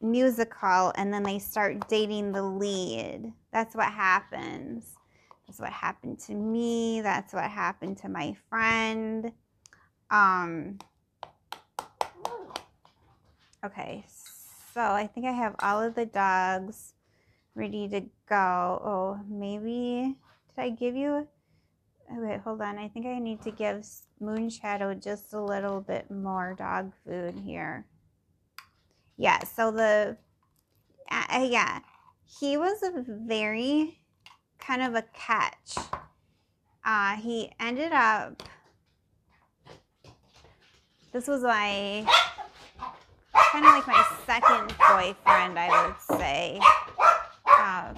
musical 0.00 0.92
and 0.96 1.12
then 1.12 1.22
they 1.22 1.38
start 1.38 1.88
dating 1.88 2.32
the 2.32 2.42
lead. 2.42 3.32
That's 3.52 3.74
what 3.74 3.92
happens. 3.92 4.95
That's 5.46 5.60
what 5.60 5.72
happened 5.72 6.18
to 6.20 6.34
me. 6.34 7.00
That's 7.00 7.32
what 7.32 7.44
happened 7.44 7.98
to 7.98 8.08
my 8.08 8.36
friend. 8.48 9.32
Um, 10.10 10.78
okay, 13.64 14.04
so 14.08 14.80
I 14.80 15.06
think 15.06 15.26
I 15.26 15.32
have 15.32 15.54
all 15.60 15.82
of 15.82 15.94
the 15.94 16.06
dogs 16.06 16.94
ready 17.54 17.88
to 17.88 18.02
go. 18.28 18.36
Oh, 18.84 19.20
maybe 19.28 20.16
did 20.54 20.62
I 20.62 20.70
give 20.70 20.96
you? 20.96 21.28
Oh, 22.10 22.20
wait, 22.20 22.40
hold 22.40 22.60
on. 22.60 22.78
I 22.78 22.88
think 22.88 23.06
I 23.06 23.18
need 23.18 23.42
to 23.42 23.50
give 23.50 23.84
Moonshadow 24.22 25.02
just 25.02 25.32
a 25.32 25.40
little 25.40 25.80
bit 25.80 26.10
more 26.10 26.54
dog 26.56 26.92
food 27.04 27.38
here. 27.44 27.86
Yeah, 29.16 29.42
so 29.44 29.70
the 29.70 30.16
uh, 31.10 31.46
yeah, 31.48 31.80
he 32.24 32.56
was 32.56 32.82
a 32.82 33.04
very 33.06 34.00
kind 34.58 34.82
of 34.82 34.94
a 34.94 35.02
catch. 35.14 35.76
Uh, 36.84 37.16
he 37.16 37.50
ended 37.58 37.92
up, 37.92 38.42
this 41.12 41.26
was 41.26 41.42
my, 41.42 42.06
kind 43.32 43.64
of 43.64 43.72
like 43.72 43.86
my 43.86 44.06
second 44.26 44.68
boyfriend, 44.88 45.58
I 45.58 45.86
would 45.86 46.18
say. 46.18 46.60
Um, 47.58 47.96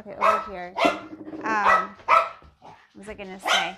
okay, 0.00 0.14
over 0.16 0.44
here. 0.50 0.74
Um, 1.44 1.96
what 2.62 2.96
was 2.96 3.08
I 3.08 3.14
going 3.14 3.38
to 3.38 3.40
say? 3.40 3.76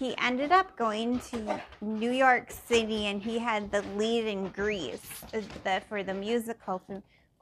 he 0.00 0.16
ended 0.16 0.50
up 0.50 0.74
going 0.78 1.20
to 1.20 1.60
New 1.82 2.10
York 2.10 2.50
City 2.50 3.04
and 3.04 3.22
he 3.22 3.38
had 3.38 3.70
the 3.70 3.82
lead 3.98 4.24
in 4.24 4.48
Grease 4.48 5.22
uh, 5.34 5.42
the, 5.62 5.82
for 5.90 6.02
the 6.02 6.14
musical 6.14 6.80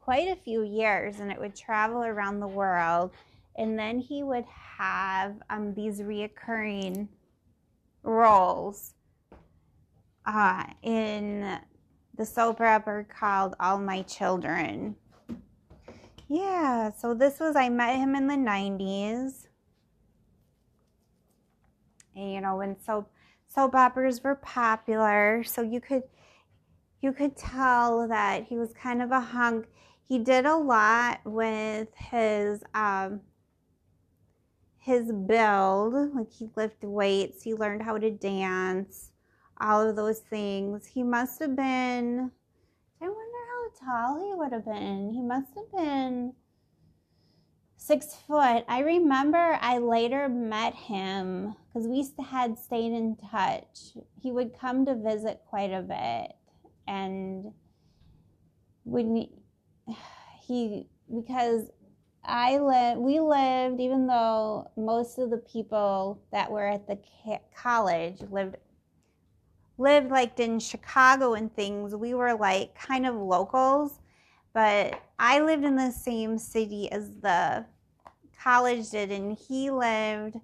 quite 0.08 0.28
a 0.28 0.36
few 0.36 0.62
years 0.62 1.20
and 1.20 1.30
it 1.30 1.38
would 1.38 1.54
travel 1.54 2.02
around 2.02 2.40
the 2.40 2.48
world. 2.48 3.10
And 3.58 3.78
then 3.78 3.98
he 3.98 4.22
would 4.22 4.46
have 4.78 5.34
um, 5.50 5.74
these 5.74 6.00
reoccurring 6.00 7.08
roles 8.02 8.94
uh, 10.24 10.64
in 10.82 11.58
the 12.16 12.24
soap 12.24 12.62
opera 12.62 13.04
called 13.04 13.54
All 13.60 13.76
My 13.76 14.00
Children. 14.00 14.96
Yeah, 16.26 16.90
so 16.90 17.12
this 17.12 17.38
was, 17.38 17.54
I 17.54 17.68
met 17.68 17.96
him 17.96 18.14
in 18.14 18.28
the 18.28 18.34
90s. 18.34 19.46
And, 22.16 22.32
you 22.32 22.40
know, 22.40 22.56
when 22.56 22.80
soap, 22.80 23.12
soap 23.46 23.74
operas 23.74 24.24
were 24.24 24.36
popular, 24.36 25.44
so 25.44 25.60
you 25.60 25.82
could, 25.82 26.04
you 27.02 27.12
could 27.12 27.36
tell 27.36 28.08
that 28.08 28.44
he 28.44 28.56
was 28.56 28.72
kind 28.72 29.02
of 29.02 29.10
a 29.10 29.20
hunk. 29.20 29.66
He 30.08 30.18
did 30.18 30.46
a 30.46 30.56
lot 30.56 31.20
with 31.24 31.88
his, 31.94 32.64
um, 32.72 33.20
his 34.78 35.12
build, 35.12 36.14
like 36.14 36.32
he 36.32 36.48
lifted 36.56 36.88
weights, 36.88 37.42
he 37.42 37.52
learned 37.52 37.82
how 37.82 37.98
to 37.98 38.10
dance, 38.10 39.10
all 39.60 39.86
of 39.86 39.96
those 39.96 40.20
things. 40.20 40.86
He 40.86 41.02
must 41.02 41.38
have 41.40 41.54
been, 41.54 42.30
I 43.02 43.04
wonder 43.04 43.38
how 43.50 43.86
tall 43.86 44.26
he 44.26 44.34
would 44.34 44.52
have 44.52 44.64
been. 44.64 45.12
He 45.12 45.20
must 45.20 45.48
have 45.54 45.70
been 45.70 46.32
six 47.76 48.14
foot. 48.26 48.64
I 48.66 48.80
remember 48.80 49.58
I 49.60 49.76
later 49.78 50.28
met 50.28 50.74
him 50.74 51.54
because 51.66 51.86
we 51.86 52.06
had 52.24 52.58
stayed 52.58 52.92
in 52.92 53.16
touch. 53.30 53.96
He 54.20 54.32
would 54.32 54.58
come 54.58 54.86
to 54.86 54.94
visit 54.94 55.42
quite 55.48 55.72
a 55.72 55.82
bit. 55.82 56.34
And 56.86 57.52
when 58.84 59.28
he, 60.46 60.86
because 61.14 61.70
I 62.24 62.58
lived, 62.58 63.00
we 63.00 63.20
lived, 63.20 63.80
even 63.80 64.06
though 64.06 64.70
most 64.76 65.18
of 65.18 65.30
the 65.30 65.38
people 65.38 66.20
that 66.32 66.50
were 66.50 66.66
at 66.66 66.86
the 66.86 66.98
college 67.54 68.20
lived 68.30 68.56
lived 69.78 70.10
like 70.10 70.38
in 70.40 70.58
Chicago 70.58 71.34
and 71.34 71.54
things, 71.54 71.94
we 71.94 72.12
were 72.12 72.34
like 72.34 72.74
kind 72.74 73.06
of 73.06 73.14
locals. 73.14 74.00
But 74.52 75.00
I 75.18 75.40
lived 75.40 75.64
in 75.64 75.76
the 75.76 75.92
same 75.92 76.36
city 76.36 76.90
as 76.90 77.10
the 77.22 77.64
college 78.42 78.90
did, 78.90 79.12
and 79.12 79.38
he 79.38 79.70
lived, 79.70 80.36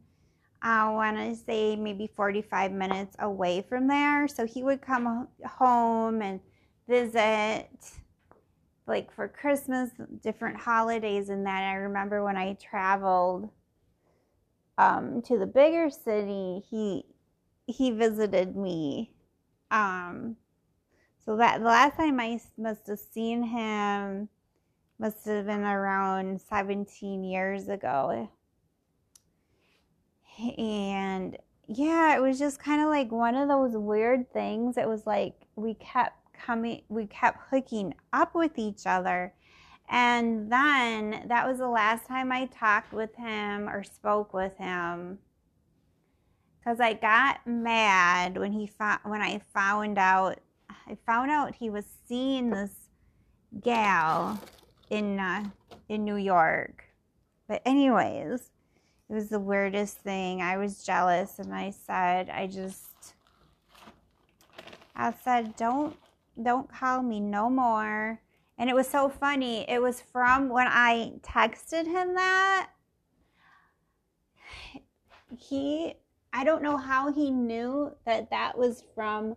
I 0.63 0.91
want 0.91 1.17
to 1.17 1.35
say, 1.35 1.75
maybe 1.75 2.07
45 2.07 2.73
minutes 2.73 3.17
away 3.19 3.65
from 3.69 3.89
there. 3.89 4.29
So 4.29 4.47
he 4.47 4.63
would 4.63 4.81
come 4.81 5.29
home 5.45 6.23
and 6.23 6.41
visit, 6.89 7.69
like 8.87 9.13
for 9.13 9.29
Christmas, 9.29 9.91
different 10.23 10.59
holidays, 10.59 11.29
and 11.29 11.47
that. 11.47 11.63
I 11.63 11.75
remember 11.75 12.23
when 12.23 12.37
I 12.37 12.55
traveled 12.55 13.49
um, 14.77 15.23
to 15.23 15.39
the 15.39 15.47
bigger 15.47 15.91
city, 15.91 16.63
he 16.69 17.07
he 17.67 17.91
visited 17.91 18.57
me 18.57 19.11
um, 19.71 20.37
so 21.25 21.37
that 21.37 21.61
the 21.61 21.67
last 21.67 21.97
time 21.97 22.21
I 22.21 22.39
must 22.59 22.87
have 22.89 22.99
seen 22.99 23.43
him 23.43 24.29
must 24.99 25.25
have 25.25 25.47
been 25.47 25.65
around 25.65 26.41
17 26.41 27.25
years 27.25 27.69
ago. 27.69 28.29
And 30.59 31.39
yeah, 31.67 32.17
it 32.17 32.21
was 32.21 32.39
just 32.39 32.59
kind 32.59 32.83
of 32.83 32.89
like 32.89 33.11
one 33.11 33.35
of 33.35 33.49
those 33.49 33.77
weird 33.77 34.33
things. 34.33 34.77
It 34.77 34.89
was 34.89 35.07
like 35.07 35.35
we 35.57 35.75
kept 35.75 36.19
coming, 36.45 36.83
we 36.89 37.07
kept 37.07 37.39
hooking 37.51 37.95
up 38.13 38.35
with 38.35 38.59
each 38.59 38.87
other. 38.87 39.33
And 39.89 40.51
then 40.51 41.25
that 41.29 41.47
was 41.47 41.59
the 41.59 41.69
last 41.69 42.07
time 42.07 42.33
I 42.33 42.47
talked 42.47 42.93
with 42.93 43.15
him 43.17 43.69
or 43.69 43.83
spoke 43.83 44.33
with 44.33 44.57
him 44.57 45.19
because 46.59 46.81
I 46.81 46.95
got 46.95 47.47
mad 47.47 48.39
when 48.39 48.53
he 48.53 48.67
found 48.67 49.01
when 49.05 49.21
I 49.21 49.41
found 49.53 49.99
out 49.99 50.39
I 50.89 50.97
found 51.07 51.31
out 51.31 51.55
he 51.55 51.69
was 51.69 51.85
seeing 52.07 52.51
this 52.51 52.73
gal 53.61 54.41
in 54.91 55.19
uh, 55.19 55.45
in 55.89 56.05
New 56.05 56.17
York. 56.17 56.85
But 57.47 57.61
anyways, 57.67 58.51
it 59.11 59.13
was 59.13 59.29
the 59.29 59.39
weirdest 59.39 59.99
thing. 59.99 60.41
I 60.41 60.57
was 60.57 60.83
jealous 60.83 61.39
and 61.39 61.55
I 61.55 61.71
said 61.71 62.31
I 62.31 62.47
just 62.47 63.15
I 64.97 65.13
said 65.13 65.57
don't 65.57 65.97
don't 66.43 66.73
call 66.73 67.03
me 67.03 67.21
no 67.21 67.49
more. 67.49 68.21
And 68.59 68.71
it 68.71 68.75
was 68.75 68.89
so 68.89 69.09
funny. 69.09 69.69
It 69.69 69.83
was 69.83 70.01
from 70.01 70.49
when 70.49 70.67
I 70.69 71.13
texted 71.23 71.87
him 71.87 72.15
that 72.15 72.71
he 75.37 75.95
I 76.33 76.45
don't 76.45 76.63
know 76.63 76.77
how 76.77 77.13
he 77.13 77.31
knew 77.31 77.93
that 78.07 78.31
that 78.31 78.59
was 78.59 78.85
from 78.95 79.37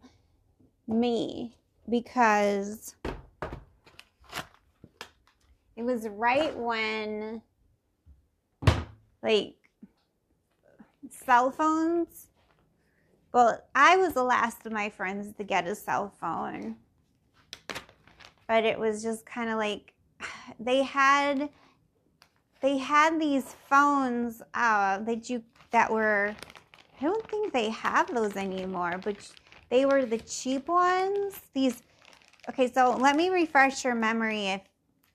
me 0.87 1.55
because 1.89 2.95
it 5.75 5.83
was 5.83 6.07
right 6.07 6.57
when 6.57 7.41
like 9.21 9.55
cell 11.09 11.51
phones 11.51 12.27
well 13.33 13.61
i 13.75 13.95
was 13.97 14.13
the 14.13 14.23
last 14.23 14.65
of 14.65 14.71
my 14.71 14.89
friends 14.89 15.33
to 15.37 15.43
get 15.43 15.67
a 15.67 15.75
cell 15.75 16.13
phone 16.19 16.75
but 18.47 18.63
it 18.63 18.79
was 18.79 19.03
just 19.03 19.25
kind 19.25 19.49
of 19.49 19.57
like 19.57 19.93
they 20.59 20.83
had 20.83 21.49
they 22.61 22.77
had 22.77 23.21
these 23.21 23.55
phones 23.69 24.41
uh, 24.53 24.97
that 24.99 25.29
you 25.29 25.43
that 25.71 25.91
were 25.91 26.35
I 26.99 27.05
don't 27.05 27.27
think 27.29 27.53
they 27.53 27.69
have 27.69 28.13
those 28.13 28.35
anymore, 28.35 28.99
but 29.03 29.15
they 29.69 29.85
were 29.85 30.05
the 30.05 30.17
cheap 30.17 30.67
ones. 30.67 31.39
These, 31.53 31.83
okay, 32.49 32.71
so 32.71 32.97
let 32.99 33.15
me 33.15 33.29
refresh 33.29 33.85
your 33.85 33.93
memory 33.93 34.47
if, 34.47 34.61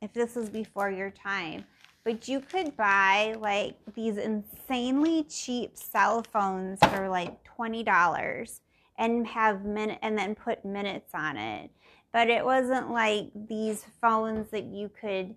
if 0.00 0.12
this 0.12 0.36
is 0.36 0.48
before 0.48 0.90
your 0.90 1.10
time. 1.10 1.64
But 2.04 2.28
you 2.28 2.40
could 2.40 2.76
buy 2.76 3.34
like 3.40 3.76
these 3.94 4.16
insanely 4.16 5.24
cheap 5.24 5.76
cell 5.76 6.22
phones 6.32 6.78
for 6.80 7.08
like 7.08 7.36
$20 7.44 8.60
and 8.98 9.26
have 9.26 9.64
minute 9.64 9.98
and 10.02 10.16
then 10.16 10.34
put 10.34 10.64
minutes 10.64 11.12
on 11.14 11.36
it. 11.36 11.70
But 12.12 12.28
it 12.28 12.44
wasn't 12.44 12.90
like 12.90 13.30
these 13.34 13.86
phones 14.00 14.50
that 14.50 14.64
you 14.64 14.90
could 15.00 15.34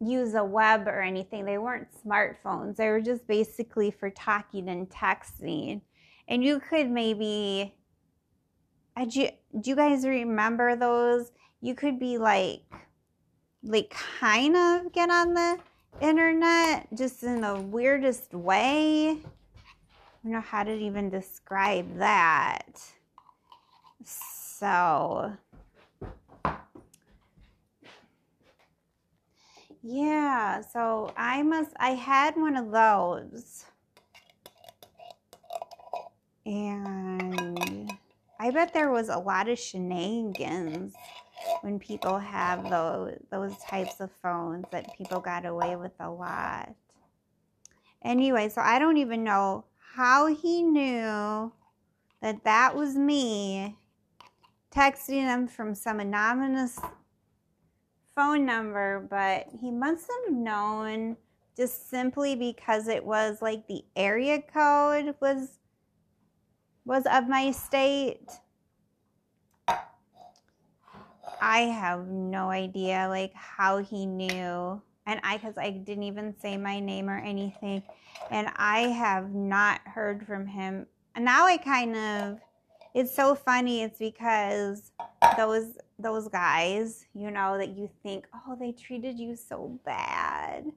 use 0.00 0.34
a 0.34 0.44
web 0.44 0.88
or 0.88 1.00
anything. 1.00 1.44
They 1.44 1.58
weren't 1.58 1.88
smartphones. 2.04 2.76
They 2.76 2.88
were 2.88 3.00
just 3.00 3.26
basically 3.26 3.90
for 3.90 4.10
talking 4.10 4.68
and 4.68 4.90
texting. 4.90 5.82
And 6.26 6.42
you 6.42 6.60
could 6.60 6.90
maybe 6.90 7.74
do 9.08 9.20
you, 9.20 9.28
do 9.60 9.70
you 9.70 9.76
guys 9.76 10.04
remember 10.04 10.76
those? 10.76 11.30
You 11.60 11.74
could 11.74 11.98
be 11.98 12.18
like 12.18 12.62
like 13.64 13.90
kind 13.90 14.56
of 14.56 14.92
get 14.92 15.08
on 15.08 15.34
the 15.34 15.58
internet 16.00 16.88
just 16.94 17.22
in 17.22 17.40
the 17.40 17.54
weirdest 17.54 18.34
way. 18.34 19.10
I 19.10 20.24
don't 20.24 20.32
know 20.32 20.40
how 20.40 20.64
to 20.64 20.72
even 20.72 21.10
describe 21.10 21.98
that. 21.98 22.80
So 24.04 25.32
Yeah, 29.82 30.60
so 30.60 31.12
I 31.16 31.42
must, 31.42 31.72
I 31.76 31.90
had 31.90 32.36
one 32.36 32.56
of 32.56 32.70
those. 32.70 33.64
And 36.46 37.90
I 38.38 38.50
bet 38.50 38.72
there 38.72 38.90
was 38.90 39.08
a 39.08 39.18
lot 39.18 39.48
of 39.48 39.58
shenanigans 39.58 40.94
when 41.62 41.80
people 41.80 42.18
have 42.18 42.70
those, 42.70 43.18
those 43.30 43.56
types 43.58 44.00
of 44.00 44.10
phones 44.22 44.66
that 44.70 44.96
people 44.96 45.20
got 45.20 45.46
away 45.46 45.74
with 45.74 45.92
a 45.98 46.10
lot. 46.10 46.74
Anyway, 48.04 48.48
so 48.48 48.60
I 48.60 48.78
don't 48.78 48.96
even 48.96 49.24
know 49.24 49.64
how 49.94 50.26
he 50.26 50.62
knew 50.62 51.52
that 52.20 52.44
that 52.44 52.76
was 52.76 52.96
me 52.96 53.76
texting 54.72 55.22
him 55.22 55.46
from 55.48 55.74
some 55.74 56.00
anonymous 56.00 56.78
phone 58.14 58.44
number, 58.44 59.06
but 59.10 59.46
he 59.60 59.70
must 59.70 60.06
have 60.26 60.34
known 60.34 61.16
just 61.56 61.90
simply 61.90 62.34
because 62.34 62.88
it 62.88 63.04
was 63.04 63.42
like 63.42 63.66
the 63.66 63.84
area 63.96 64.40
code 64.40 65.14
was 65.20 65.58
was 66.84 67.04
of 67.06 67.28
my 67.28 67.50
state. 67.50 68.28
I 71.40 71.60
have 71.60 72.08
no 72.08 72.50
idea 72.50 73.06
like 73.08 73.34
how 73.34 73.78
he 73.78 74.06
knew 74.06 74.80
and 75.06 75.20
I 75.24 75.38
cuz 75.38 75.58
I 75.58 75.70
didn't 75.70 76.04
even 76.04 76.34
say 76.38 76.56
my 76.56 76.80
name 76.80 77.08
or 77.08 77.18
anything 77.18 77.82
and 78.30 78.48
I 78.56 78.80
have 78.82 79.34
not 79.34 79.80
heard 79.84 80.26
from 80.26 80.46
him 80.46 80.86
And 81.14 81.24
now 81.24 81.46
I 81.46 81.56
kind 81.56 81.96
of 81.96 82.40
it's 82.94 83.14
so 83.14 83.34
funny 83.34 83.82
it's 83.82 83.98
because 83.98 84.92
those 85.36 85.76
those 86.02 86.28
guys, 86.28 87.06
you 87.14 87.30
know, 87.30 87.58
that 87.58 87.70
you 87.70 87.90
think, 88.02 88.26
"Oh, 88.34 88.56
they 88.56 88.72
treated 88.72 89.18
you 89.18 89.36
so 89.36 89.78
bad." 89.84 90.72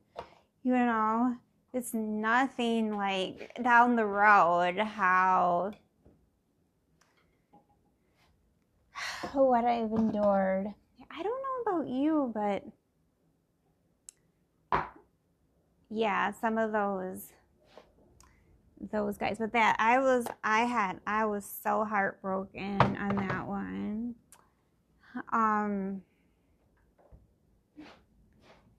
You 0.63 0.73
know, 0.73 1.35
it's 1.73 1.93
nothing 1.93 2.95
like 2.95 3.51
down 3.61 3.95
the 3.95 4.05
road 4.05 4.77
how 4.77 5.73
what 9.33 9.65
I've 9.65 9.91
endured. 9.91 10.67
I 11.11 11.23
don't 11.23 11.41
know 11.43 11.71
about 11.71 11.87
you, 11.87 12.31
but 12.33 12.63
yeah, 15.89 16.31
some 16.31 16.57
of 16.57 16.71
those 16.71 17.31
those 18.91 19.17
guys. 19.17 19.37
But 19.39 19.53
that 19.53 19.75
I 19.79 19.99
was 19.99 20.25
I 20.43 20.61
had 20.61 20.99
I 21.07 21.25
was 21.25 21.45
so 21.45 21.85
heartbroken 21.85 22.97
on 22.97 23.15
that 23.15 23.47
one. 23.47 23.84
Um 25.31 26.01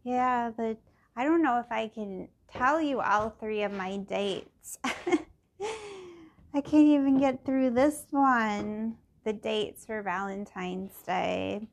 yeah, 0.04 0.50
the 0.56 0.76
I 1.16 1.24
don't 1.24 1.42
know 1.42 1.58
if 1.58 1.70
I 1.70 1.88
can 1.88 2.28
tell 2.52 2.80
you 2.80 3.00
all 3.00 3.30
three 3.30 3.62
of 3.62 3.72
my 3.72 3.96
dates. 3.96 4.78
I 4.84 6.60
can't 6.60 6.88
even 6.88 7.18
get 7.18 7.44
through 7.44 7.70
this 7.70 8.06
one. 8.10 8.96
The 9.24 9.32
dates 9.32 9.84
for 9.84 10.02
Valentine's 10.02 10.94
Day. 11.06 11.68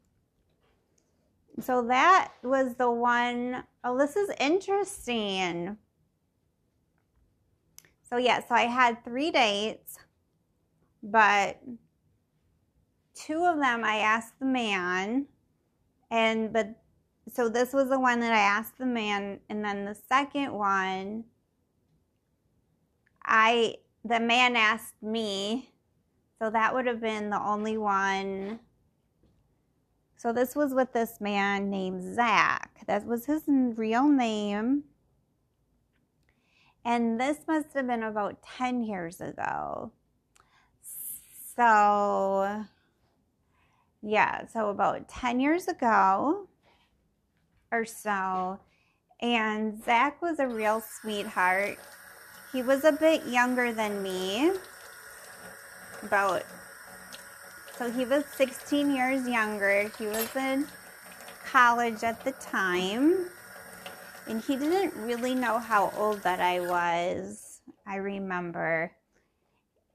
So 1.59 1.83
that 1.87 2.31
was 2.41 2.75
the 2.75 2.89
one. 2.89 3.63
Oh, 3.83 3.97
this 3.97 4.15
is 4.15 4.31
interesting. 4.39 5.77
So, 8.09 8.17
yeah, 8.17 8.39
so 8.39 8.55
I 8.55 8.63
had 8.63 9.03
three 9.03 9.31
dates, 9.31 9.97
but 11.01 11.59
two 13.13 13.45
of 13.45 13.59
them 13.59 13.83
I 13.83 13.97
asked 13.97 14.39
the 14.39 14.45
man, 14.45 15.27
and 16.11 16.51
but 16.53 16.75
so 17.31 17.49
this 17.49 17.73
was 17.73 17.89
the 17.89 17.99
one 17.99 18.19
that 18.19 18.33
I 18.33 18.39
asked 18.39 18.77
the 18.77 18.85
man, 18.85 19.39
and 19.49 19.63
then 19.63 19.85
the 19.85 19.95
second 19.95 20.53
one, 20.53 21.25
I 23.25 23.75
the 24.03 24.19
man 24.19 24.55
asked 24.55 25.01
me, 25.01 25.71
so 26.39 26.49
that 26.49 26.73
would 26.73 26.87
have 26.87 27.01
been 27.01 27.29
the 27.29 27.41
only 27.41 27.77
one. 27.77 28.59
So 30.17 30.31
this 30.31 30.55
was 30.55 30.73
with 30.73 30.93
this 30.93 31.19
man 31.19 31.69
named 31.69 32.15
Zach. 32.15 32.81
That 32.87 33.05
was 33.05 33.25
his 33.25 33.43
real 33.47 34.07
name. 34.07 34.83
And 36.85 37.19
this 37.19 37.39
must 37.47 37.73
have 37.75 37.87
been 37.87 38.03
about 38.03 38.41
10 38.57 38.83
years 38.83 39.21
ago. 39.21 39.91
So, 41.55 42.65
yeah, 44.03 44.47
so 44.47 44.69
about 44.69 45.07
10 45.07 45.39
years 45.39 45.67
ago, 45.67 46.47
or 47.71 47.85
so. 47.85 48.59
And 49.21 49.83
Zach 49.83 50.21
was 50.21 50.39
a 50.39 50.47
real 50.47 50.81
sweetheart. 50.81 51.79
He 52.51 52.61
was 52.61 52.83
a 52.83 52.91
bit 52.91 53.25
younger 53.25 53.71
than 53.71 54.03
me, 54.03 54.51
about 56.03 56.43
so 57.77 57.89
he 57.89 58.05
was 58.05 58.23
16 58.35 58.95
years 58.95 59.27
younger. 59.27 59.91
He 59.97 60.05
was 60.05 60.35
in 60.35 60.67
college 61.45 62.03
at 62.03 62.23
the 62.23 62.33
time. 62.33 63.29
And 64.27 64.41
he 64.41 64.55
didn't 64.55 64.95
really 64.95 65.33
know 65.33 65.57
how 65.57 65.91
old 65.97 66.21
that 66.21 66.39
I 66.39 66.59
was, 66.59 67.61
I 67.85 67.95
remember. 67.95 68.91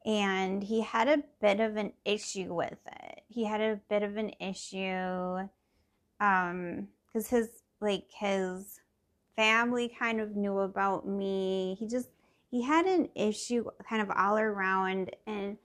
And 0.04 0.62
he 0.62 0.82
had 0.82 1.08
a 1.08 1.22
bit 1.40 1.60
of 1.60 1.76
an 1.76 1.92
issue 2.04 2.52
with 2.52 2.78
it. 2.86 3.17
He 3.28 3.44
had 3.44 3.60
a 3.60 3.80
bit 3.88 4.02
of 4.02 4.16
an 4.16 4.32
issue 4.40 5.48
um 6.20 6.88
cuz 7.12 7.28
his 7.28 7.62
like 7.80 8.06
his 8.10 8.80
family 9.36 9.88
kind 9.88 10.20
of 10.20 10.34
knew 10.34 10.58
about 10.58 11.06
me. 11.06 11.76
He 11.78 11.86
just 11.86 12.08
he 12.50 12.62
had 12.62 12.86
an 12.86 13.08
issue 13.14 13.64
kind 13.88 14.02
of 14.02 14.10
all 14.10 14.38
around 14.38 15.14
and 15.26 15.58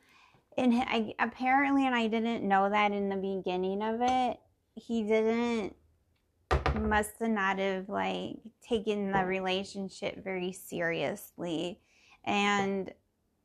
and 0.58 0.73
I 0.76 1.15
apparently 1.19 1.86
and 1.86 1.95
I 1.95 2.08
didn't 2.08 2.47
know 2.47 2.69
that 2.69 2.91
in 2.91 3.10
the 3.10 3.15
beginning 3.15 3.82
of 3.82 4.02
it. 4.02 4.39
He 4.76 5.04
didn't 5.04 5.76
must 6.80 7.12
have 7.19 7.30
not 7.30 7.60
have 7.60 7.89
like 7.89 8.38
taken 8.67 9.12
the 9.12 9.26
relationship 9.26 10.23
very 10.23 10.52
seriously. 10.52 11.80
And 12.23 12.91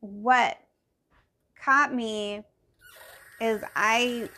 what 0.01 0.59
caught 1.63 1.95
me 1.95 2.45
is 3.41 3.63
I 3.75 4.29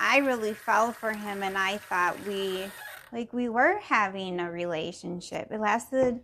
I 0.00 0.18
really 0.18 0.54
fell 0.54 0.92
for 0.92 1.12
him 1.12 1.42
and 1.42 1.56
I 1.56 1.78
thought 1.78 2.16
we 2.26 2.66
like 3.12 3.32
we 3.32 3.48
were 3.48 3.78
having 3.78 4.40
a 4.40 4.50
relationship. 4.50 5.48
It 5.50 5.60
lasted 5.60 6.20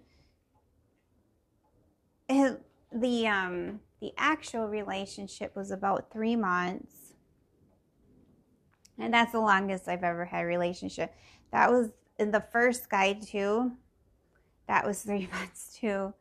it, 2.29 2.61
the 2.93 3.27
um 3.27 3.81
the 4.01 4.13
actual 4.19 4.69
relationship 4.69 5.57
was 5.57 5.71
about 5.71 6.13
3 6.13 6.37
months. 6.37 7.15
And 8.99 9.13
that's 9.13 9.33
the 9.33 9.41
longest 9.41 9.89
I've 9.89 10.05
ever 10.05 10.27
had 10.27 10.43
a 10.43 10.47
relationship. 10.47 11.15
That 11.51 11.71
was 11.71 11.91
in 12.19 12.31
the 12.31 12.45
first 12.53 12.89
guy 12.89 13.15
too. 13.15 13.73
That 14.69 14.87
was 14.87 15.03
3 15.05 15.29
months 15.33 15.77
too. 15.79 16.15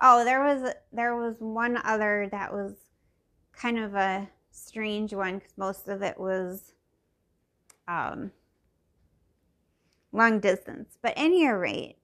Oh, 0.00 0.24
there 0.24 0.42
was 0.42 0.72
there 0.92 1.16
was 1.16 1.36
one 1.40 1.78
other 1.84 2.28
that 2.30 2.52
was 2.52 2.74
kind 3.52 3.78
of 3.78 3.94
a 3.94 4.28
strange 4.54 5.12
one 5.12 5.40
cuz 5.40 5.52
most 5.56 5.88
of 5.88 6.02
it 6.02 6.18
was 6.18 6.72
um 7.88 8.32
long 10.12 10.40
distance. 10.40 10.96
But 11.02 11.12
any 11.16 11.46
rate, 11.48 11.96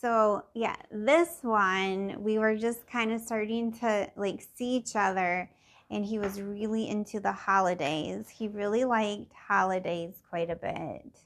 so 0.00 0.44
yeah, 0.54 0.76
this 0.90 1.40
one 1.42 2.22
we 2.22 2.38
were 2.38 2.56
just 2.56 2.86
kind 2.86 3.12
of 3.12 3.20
starting 3.20 3.72
to 3.80 4.10
like 4.16 4.46
see 4.54 4.76
each 4.76 4.96
other 4.96 5.50
and 5.90 6.04
he 6.04 6.18
was 6.18 6.40
really 6.40 6.88
into 6.88 7.18
the 7.18 7.32
holidays. 7.32 8.28
He 8.28 8.48
really 8.48 8.84
liked 8.84 9.32
holidays 9.32 10.22
quite 10.28 10.50
a 10.50 10.56
bit. 10.56 11.18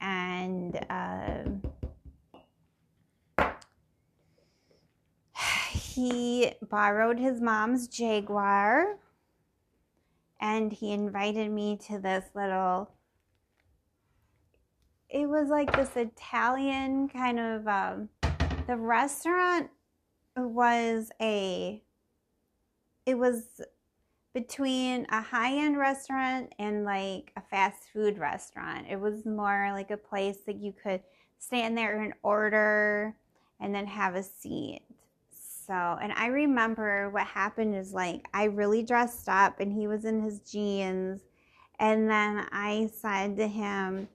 And 0.00 0.84
um, 0.90 1.63
he 5.94 6.52
borrowed 6.62 7.18
his 7.18 7.40
mom's 7.40 7.88
Jaguar 7.88 8.96
and 10.40 10.72
he 10.72 10.92
invited 10.92 11.50
me 11.50 11.78
to 11.88 11.98
this 11.98 12.24
little 12.34 12.90
it 15.08 15.28
was 15.28 15.48
like 15.48 15.74
this 15.76 15.96
Italian 15.96 17.08
kind 17.08 17.38
of 17.38 17.68
um, 17.68 18.08
the 18.66 18.76
restaurant 18.76 19.70
was 20.36 21.12
a 21.20 21.80
it 23.06 23.16
was 23.16 23.60
between 24.32 25.06
a 25.10 25.22
high-end 25.22 25.78
restaurant 25.78 26.52
and 26.58 26.84
like 26.84 27.32
a 27.36 27.40
fast 27.40 27.84
food 27.92 28.18
restaurant. 28.18 28.86
It 28.90 28.98
was 28.98 29.24
more 29.24 29.70
like 29.72 29.92
a 29.92 29.96
place 29.96 30.38
that 30.46 30.56
you 30.56 30.72
could 30.72 31.02
stand 31.38 31.78
there 31.78 32.00
and 32.00 32.12
order 32.24 33.14
and 33.60 33.72
then 33.72 33.86
have 33.86 34.16
a 34.16 34.22
seat. 34.24 34.82
So, 35.66 35.72
and 35.72 36.12
I 36.12 36.26
remember 36.26 37.08
what 37.10 37.26
happened 37.26 37.74
is 37.74 37.92
like 37.92 38.26
I 38.34 38.44
really 38.44 38.82
dressed 38.82 39.28
up 39.28 39.60
and 39.60 39.72
he 39.72 39.86
was 39.86 40.04
in 40.04 40.22
his 40.22 40.40
jeans. 40.40 41.22
And 41.78 42.08
then 42.08 42.46
I 42.52 42.90
said 42.94 43.36
to 43.38 43.48
him, 43.48 44.08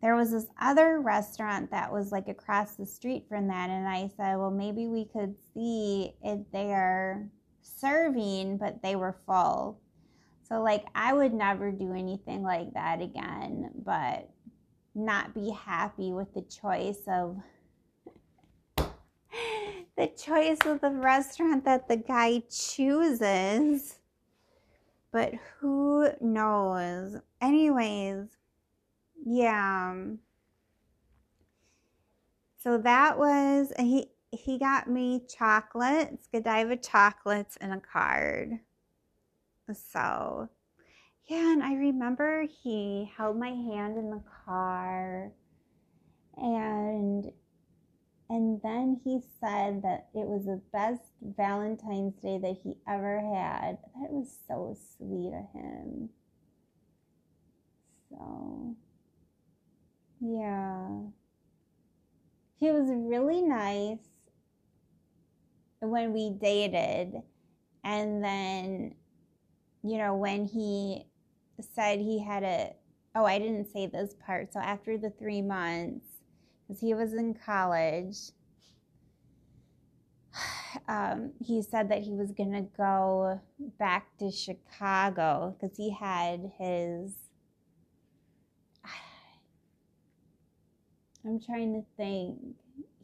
there 0.00 0.16
was 0.16 0.30
this 0.30 0.46
other 0.60 1.00
restaurant 1.00 1.70
that 1.72 1.92
was 1.92 2.10
like 2.10 2.28
across 2.28 2.76
the 2.76 2.86
street 2.86 3.26
from 3.28 3.48
that. 3.48 3.68
And 3.68 3.86
i 3.86 4.10
said 4.16 4.36
well 4.36 4.50
maybe 4.50 4.86
we 4.86 5.06
could 5.06 5.34
see 5.52 6.14
if 6.22 6.40
they're 6.52 7.28
serving 7.62 8.58
but 8.58 8.82
they 8.82 8.96
were 8.96 9.16
full. 9.26 9.80
So 10.42 10.62
like 10.62 10.86
i 10.94 11.12
would 11.12 11.34
never 11.34 11.72
do 11.72 11.92
anything 11.94 12.42
like 12.42 12.72
that 12.74 13.02
again 13.02 13.70
but 13.84 14.30
not 14.94 15.34
be 15.34 15.50
happy 15.50 16.12
with 16.12 16.32
the 16.34 16.42
choice 16.42 17.02
of 17.06 17.36
the 20.00 20.08
choice 20.08 20.58
of 20.64 20.80
the 20.80 20.90
restaurant 20.90 21.64
that 21.64 21.88
the 21.88 21.96
guy 21.96 22.42
chooses 22.50 23.98
but 25.12 25.34
who 25.58 26.08
knows 26.20 27.16
anyways 27.40 28.28
yeah. 29.24 29.94
So 32.58 32.78
that 32.78 33.18
was 33.18 33.72
he 33.78 34.10
he 34.32 34.58
got 34.58 34.88
me 34.88 35.22
chocolates, 35.28 36.28
Godiva 36.32 36.76
chocolates 36.76 37.56
and 37.60 37.72
a 37.72 37.80
card. 37.80 38.60
So 39.72 40.48
yeah, 41.26 41.52
and 41.52 41.62
I 41.62 41.74
remember 41.74 42.46
he 42.62 43.10
held 43.16 43.38
my 43.38 43.50
hand 43.50 43.96
in 43.96 44.10
the 44.10 44.22
car 44.44 45.32
and 46.36 47.30
And 48.30 48.60
then 48.62 49.00
he 49.02 49.18
said 49.40 49.82
that 49.82 50.06
it 50.14 50.24
was 50.24 50.44
the 50.44 50.62
best 50.72 51.02
Valentine's 51.20 52.14
Day 52.22 52.38
that 52.38 52.58
he 52.62 52.76
ever 52.88 53.18
had. 53.18 53.78
That 54.00 54.12
was 54.12 54.38
so 54.46 54.76
sweet 54.96 55.32
of 55.34 55.46
him. 55.52 56.10
So, 58.08 58.76
yeah. 60.20 60.90
He 62.60 62.70
was 62.70 62.88
really 62.88 63.42
nice 63.42 63.98
when 65.80 66.12
we 66.12 66.30
dated. 66.30 67.14
And 67.82 68.22
then, 68.22 68.94
you 69.82 69.98
know, 69.98 70.14
when 70.14 70.44
he 70.44 71.06
said 71.74 71.98
he 71.98 72.22
had 72.22 72.44
a, 72.44 72.76
oh, 73.16 73.24
I 73.24 73.40
didn't 73.40 73.72
say 73.72 73.88
this 73.88 74.14
part. 74.24 74.52
So 74.52 74.60
after 74.60 74.96
the 74.96 75.10
three 75.10 75.42
months, 75.42 76.06
because 76.70 76.80
he 76.80 76.94
was 76.94 77.12
in 77.14 77.34
college, 77.34 78.30
um, 80.88 81.32
he 81.44 81.62
said 81.62 81.88
that 81.88 82.02
he 82.02 82.12
was 82.12 82.30
going 82.30 82.52
to 82.52 82.64
go 82.76 83.40
back 83.78 84.16
to 84.18 84.30
Chicago 84.30 85.56
because 85.58 85.76
he 85.76 85.90
had 85.90 86.52
his. 86.58 87.14
I'm 91.24 91.40
trying 91.40 91.72
to 91.74 91.82
think. 91.96 92.38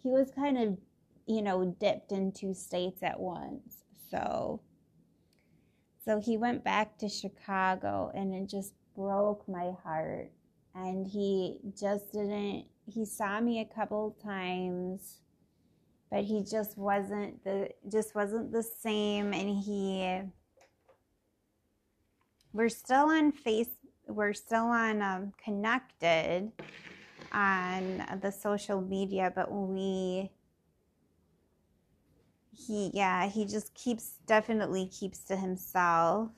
He 0.03 0.11
was 0.11 0.31
kind 0.31 0.57
of, 0.59 0.79
you 1.27 1.43
know, 1.43 1.75
dipped 1.81 2.13
in 2.13 2.31
two 2.31 2.55
states 2.55 3.03
at 3.03 3.19
once. 3.19 3.83
So, 4.13 4.61
so 6.05 6.21
he 6.21 6.37
went 6.37 6.63
back 6.63 6.99
to 6.99 7.09
Chicago 7.09 8.13
and 8.15 8.33
it 8.33 8.49
just 8.49 8.75
broke 8.95 9.49
my 9.49 9.73
heart. 9.83 10.31
And 10.77 11.05
he 11.05 11.57
just 11.75 12.13
didn't, 12.13 12.67
he 12.87 13.05
saw 13.05 13.41
me 13.41 13.61
a 13.61 13.65
couple 13.65 14.17
times, 14.23 15.21
but 16.11 16.25
he 16.25 16.45
just 16.45 16.79
wasn't 16.79 17.43
the, 17.45 17.71
just 17.91 18.15
wasn't 18.15 18.53
the 18.53 18.63
same. 18.63 19.33
And 19.33 19.63
he, 19.63 20.21
we're 22.53 22.69
still 22.69 23.11
on 23.11 23.33
face, 23.33 23.71
we're 24.07 24.33
still 24.33 24.67
on 24.67 25.03
um, 25.03 25.33
connected 25.43 26.53
on 27.33 28.05
the 28.23 28.31
social 28.31 28.81
media, 28.81 29.33
but 29.35 29.51
we, 29.51 30.31
he 32.57 32.91
yeah 32.95 33.29
he 33.29 33.45
just 33.45 33.75
keeps 33.75 34.15
definitely 34.27 34.87
keeps 34.87 35.21
to 35.21 35.37
himself 35.37 36.31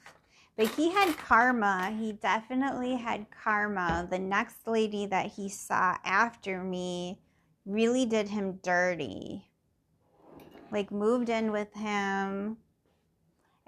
but 0.58 0.66
he 0.74 0.90
had 0.90 1.16
karma. 1.16 1.96
He 1.96 2.12
definitely 2.12 2.96
had 2.96 3.26
karma. 3.30 4.08
The 4.10 4.18
next 4.18 4.66
lady 4.66 5.06
that 5.06 5.26
he 5.26 5.48
saw 5.48 5.96
after 6.04 6.64
me 6.64 7.20
really 7.64 8.04
did 8.04 8.28
him 8.28 8.58
dirty. 8.64 9.48
Like 10.72 10.90
moved 10.90 11.28
in 11.28 11.52
with 11.52 11.72
him 11.74 12.56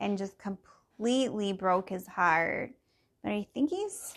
and 0.01 0.19
just 0.19 0.37
completely 0.37 1.53
broke 1.53 1.89
his 1.89 2.09
heart. 2.09 2.73
But 3.23 3.33
i 3.33 3.47
think 3.55 3.71
he's 3.71 4.15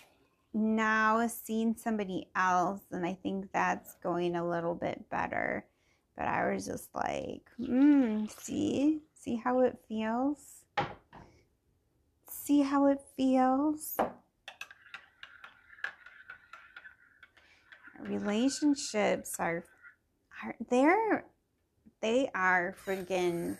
now 0.52 1.26
seen 1.28 1.76
somebody 1.76 2.28
else 2.36 2.80
and 2.92 3.04
i 3.04 3.12
think 3.12 3.50
that's 3.52 3.96
going 4.02 4.34
a 4.34 4.48
little 4.48 4.74
bit 4.74 5.08
better. 5.10 5.64
But 6.16 6.26
I 6.26 6.52
was 6.52 6.66
just 6.66 6.92
like, 6.94 7.48
hmm, 7.56 8.26
see? 8.26 9.00
See 9.14 9.36
how 9.36 9.60
it 9.60 9.78
feels? 9.88 10.64
See 12.44 12.60
how 12.60 12.88
it 12.88 13.00
feels? 13.16 13.96
Relationships 18.02 19.36
are, 19.38 19.64
are 20.44 20.54
they're, 20.68 21.24
they 22.02 22.30
are 22.34 22.76
friggin' 22.84 23.56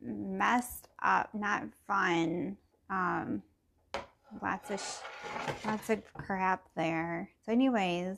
messed 0.00 0.88
up, 1.00 1.32
not 1.34 1.66
fun. 1.86 2.56
Um, 2.90 3.44
lots 4.42 4.72
of, 4.72 5.02
lots 5.64 5.88
of 5.88 6.02
crap 6.14 6.64
there. 6.74 7.30
So 7.46 7.52
anyways, 7.52 8.16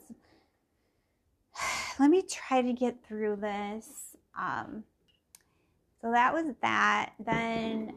let 1.99 2.09
me 2.09 2.23
try 2.23 2.63
to 2.63 2.73
get 2.73 3.05
through 3.07 3.35
this. 3.35 4.15
Um, 4.35 4.85
so 6.01 6.11
that 6.11 6.33
was 6.33 6.55
that. 6.61 7.13
Then 7.19 7.93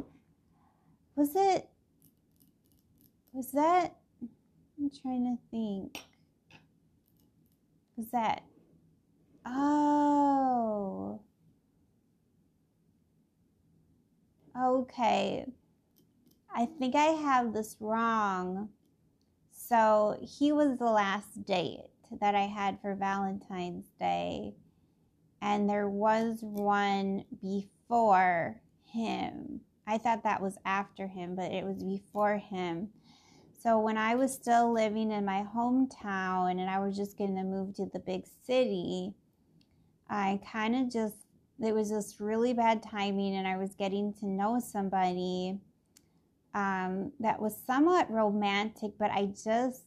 was 1.21 1.37
it? 1.37 1.69
Was 3.35 3.53
that? 3.53 3.95
I'm 4.79 4.91
trying 5.03 5.25
to 5.25 5.39
think. 5.51 5.99
Was 7.99 8.07
that? 8.13 8.43
Oh. 9.45 11.21
Okay. 14.59 15.45
I 16.55 16.67
think 16.79 16.95
I 16.95 17.09
have 17.09 17.53
this 17.53 17.77
wrong. 17.81 18.71
So 19.51 20.19
he 20.23 20.53
was 20.53 20.79
the 20.79 20.87
last 20.87 21.45
date 21.45 21.91
that 22.23 22.35
I 22.35 22.47
had 22.47 22.81
for 22.81 22.95
Valentine's 22.95 23.91
Day, 23.99 24.55
and 25.43 25.69
there 25.69 25.91
was 25.91 26.39
one 26.41 27.27
before 27.43 28.63
him. 28.87 29.61
I 29.91 29.99
thought 29.99 30.23
that 30.23 30.41
was 30.41 30.57
after 30.65 31.09
him, 31.09 31.35
but 31.35 31.51
it 31.51 31.65
was 31.65 31.83
before 31.83 32.39
him. 32.39 32.91
So 33.59 33.81
when 33.81 33.99
I 33.99 34.15
was 34.15 34.33
still 34.33 34.73
living 34.73 35.11
in 35.11 35.25
my 35.25 35.45
hometown 35.53 36.53
and 36.61 36.71
I 36.71 36.79
was 36.79 36.97
just 36.97 37.19
going 37.19 37.35
to 37.35 37.43
move 37.43 37.75
to 37.75 37.87
the 37.93 37.99
big 37.99 38.23
city, 38.47 39.15
I 40.09 40.39
kind 40.53 40.77
of 40.77 40.93
just, 40.93 41.17
it 41.61 41.75
was 41.75 41.91
just 41.91 42.21
really 42.21 42.55
bad 42.55 42.85
timing, 42.85 43.35
and 43.35 43.49
I 43.49 43.57
was 43.57 43.75
getting 43.75 44.15
to 44.21 44.27
know 44.27 44.61
somebody 44.61 45.59
um, 46.55 47.11
that 47.19 47.43
was 47.43 47.61
somewhat 47.67 48.09
romantic, 48.11 48.93
but 48.97 49.11
I 49.11 49.27
just, 49.27 49.83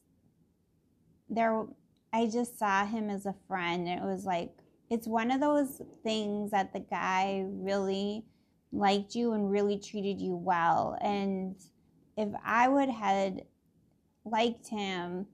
there, 1.30 1.66
I 2.12 2.28
just 2.28 2.60
saw 2.60 2.86
him 2.86 3.10
as 3.10 3.26
a 3.26 3.36
friend. 3.48 3.88
It 3.88 4.02
was 4.02 4.26
like, 4.26 4.52
it's 4.90 5.08
one 5.08 5.32
of 5.32 5.40
those 5.40 5.82
things 6.04 6.52
that 6.52 6.74
the 6.74 6.82
guy 6.82 7.46
really 7.48 8.26
liked 8.74 9.16
you 9.16 9.34
and 9.34 9.50
really 9.50 9.78
treated 9.78 10.20
you 10.20 10.36
well. 10.36 10.98
And 11.00 11.56
if 12.18 12.30
I 12.44 12.68
would 12.68 12.90
had 12.90 13.44
liked 14.26 14.68
him, 14.68 15.28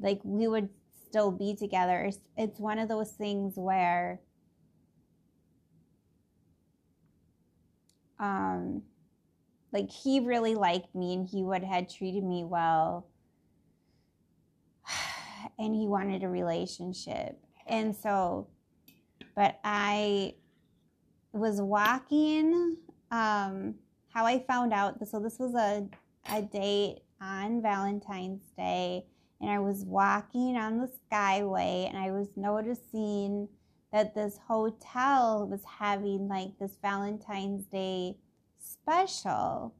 like 0.00 0.20
we 0.22 0.46
would 0.46 0.68
still 1.08 1.30
be 1.30 1.54
together. 1.54 2.04
It's, 2.04 2.18
it's 2.36 2.60
one 2.60 2.78
of 2.78 2.88
those 2.88 3.10
things 3.10 3.54
where 3.56 4.20
um 8.18 8.82
like 9.72 9.90
he 9.90 10.20
really 10.20 10.54
liked 10.54 10.94
me 10.94 11.12
and 11.12 11.28
he 11.28 11.42
would 11.42 11.62
had 11.62 11.90
treated 11.90 12.24
me 12.24 12.44
well 12.44 13.06
and 15.58 15.74
he 15.74 15.86
wanted 15.86 16.22
a 16.22 16.28
relationship. 16.28 17.38
And 17.66 17.94
so, 17.94 18.48
but 19.34 19.58
I 19.64 20.34
was 21.36 21.60
walking, 21.60 22.76
um, 23.10 23.74
how 24.12 24.24
I 24.24 24.40
found 24.40 24.72
out, 24.72 25.06
so 25.06 25.20
this 25.20 25.38
was 25.38 25.54
a, 25.54 25.86
a 26.32 26.42
date 26.42 27.00
on 27.20 27.62
Valentine's 27.62 28.42
Day, 28.56 29.04
and 29.40 29.50
I 29.50 29.58
was 29.58 29.84
walking 29.84 30.56
on 30.56 30.78
the 30.78 30.90
Skyway, 31.10 31.88
and 31.88 31.98
I 31.98 32.10
was 32.10 32.28
noticing 32.36 33.48
that 33.92 34.14
this 34.14 34.38
hotel 34.46 35.46
was 35.48 35.62
having 35.78 36.28
like 36.28 36.58
this 36.58 36.76
Valentine's 36.82 37.64
Day 37.66 38.16
special 38.58 39.74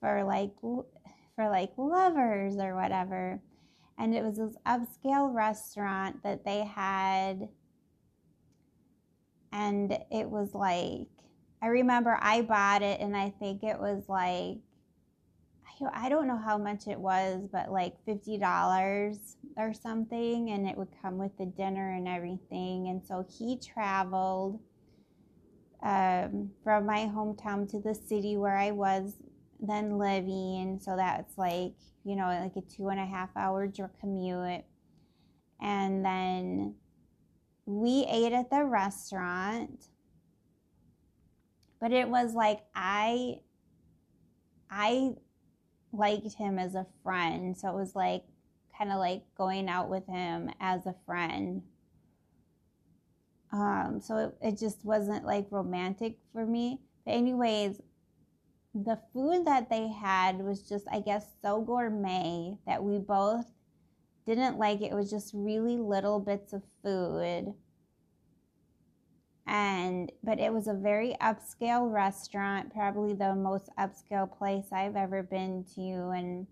for 0.00 0.24
like 0.24 0.52
for 0.60 1.50
like 1.50 1.72
lovers 1.76 2.56
or 2.56 2.74
whatever. 2.74 3.40
And 3.98 4.14
it 4.14 4.22
was 4.22 4.36
this 4.36 4.56
upscale 4.66 5.32
restaurant 5.34 6.22
that 6.22 6.44
they 6.44 6.64
had 6.64 7.48
and 9.56 9.92
it 10.10 10.28
was 10.28 10.54
like 10.54 11.08
i 11.62 11.66
remember 11.66 12.18
i 12.20 12.42
bought 12.42 12.82
it 12.82 13.00
and 13.00 13.16
i 13.16 13.32
think 13.38 13.62
it 13.62 13.78
was 13.78 14.04
like 14.08 14.58
i 15.92 16.08
don't 16.08 16.26
know 16.26 16.38
how 16.38 16.56
much 16.56 16.86
it 16.86 16.98
was 16.98 17.46
but 17.52 17.70
like 17.70 17.94
$50 18.06 19.18
or 19.56 19.74
something 19.74 20.50
and 20.50 20.66
it 20.66 20.76
would 20.76 20.88
come 21.02 21.18
with 21.18 21.36
the 21.38 21.46
dinner 21.46 21.92
and 21.92 22.08
everything 22.08 22.88
and 22.88 23.02
so 23.06 23.26
he 23.28 23.58
traveled 23.58 24.60
um, 25.82 26.50
from 26.64 26.86
my 26.86 27.10
hometown 27.14 27.70
to 27.70 27.80
the 27.80 27.94
city 27.94 28.36
where 28.36 28.56
i 28.56 28.70
was 28.70 29.14
then 29.60 29.98
living 29.98 30.78
so 30.82 30.96
that's 30.96 31.36
like 31.36 31.74
you 32.06 32.14
know, 32.14 32.28
like 32.28 32.54
a 32.54 32.60
two 32.60 32.88
and 32.88 33.00
a 33.00 33.04
half 33.04 33.30
hour 33.36 33.68
commute. 34.00 34.64
And 35.60 36.04
then 36.04 36.76
we 37.66 38.06
ate 38.08 38.32
at 38.32 38.50
the 38.50 38.64
restaurant. 38.64 39.86
But 41.80 41.92
it 41.92 42.08
was 42.08 42.32
like 42.34 42.60
I 42.74 43.40
I 44.70 45.14
liked 45.92 46.34
him 46.34 46.58
as 46.58 46.74
a 46.74 46.86
friend. 47.02 47.56
So 47.56 47.68
it 47.68 47.74
was 47.74 47.94
like 47.94 48.24
kind 48.76 48.90
of 48.90 48.98
like 48.98 49.22
going 49.36 49.68
out 49.68 49.88
with 49.88 50.06
him 50.06 50.50
as 50.60 50.86
a 50.86 50.94
friend. 51.04 51.62
Um, 53.52 54.00
so 54.02 54.16
it, 54.16 54.48
it 54.48 54.58
just 54.58 54.84
wasn't 54.84 55.24
like 55.24 55.46
romantic 55.50 56.18
for 56.32 56.44
me. 56.44 56.80
But, 57.04 57.12
anyways, 57.12 57.80
the 58.74 58.98
food 59.12 59.46
that 59.46 59.70
they 59.70 59.88
had 59.88 60.38
was 60.38 60.68
just, 60.68 60.86
I 60.90 61.00
guess, 61.00 61.26
so 61.40 61.62
gourmet 61.62 62.58
that 62.66 62.82
we 62.82 62.98
both 62.98 63.46
didn't 64.26 64.58
like 64.58 64.80
it. 64.80 64.92
It 64.92 64.94
was 64.94 65.10
just 65.10 65.32
really 65.34 65.76
little 65.78 66.20
bits 66.20 66.52
of 66.52 66.62
food. 66.82 67.54
And, 69.46 70.10
but 70.24 70.40
it 70.40 70.52
was 70.52 70.66
a 70.66 70.74
very 70.74 71.16
upscale 71.20 71.90
restaurant, 71.92 72.72
probably 72.74 73.14
the 73.14 73.34
most 73.34 73.70
upscale 73.78 74.30
place 74.30 74.66
I've 74.72 74.96
ever 74.96 75.22
been 75.22 75.64
to. 75.76 76.10
And 76.10 76.48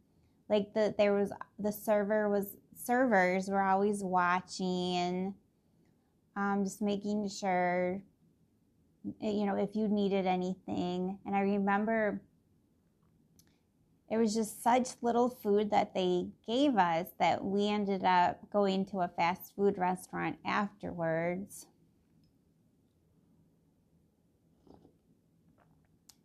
like 0.48 0.72
the, 0.74 0.94
there 0.96 1.12
was, 1.12 1.32
the 1.58 1.72
server 1.72 2.28
was, 2.28 2.54
servers 2.76 3.48
were 3.48 3.62
always 3.62 4.04
watching 4.04 5.34
um, 6.37 6.64
just 6.64 6.82
making 6.82 7.28
sure, 7.28 8.00
eh, 9.22 9.30
you 9.30 9.46
know, 9.46 9.56
if 9.56 9.74
you 9.74 9.88
needed 9.88 10.26
anything. 10.26 11.18
And 11.26 11.34
I 11.34 11.40
remember 11.40 12.20
it 14.11 14.19
was 14.19 14.35
just 14.35 14.62
such 14.62 14.90
little 15.03 15.29
food 15.29 15.71
that 15.71 15.95
they 15.95 16.29
gave 16.47 16.77
us 16.77 17.09
that 17.19 17.45
we 17.45 17.69
ended 17.69 18.05
up 18.05 18.51
going 18.51 18.85
to 18.87 19.01
a 19.01 19.09
fast 19.09 19.55
food 19.57 19.79
restaurant 19.79 20.38
afterwards. 20.45 21.67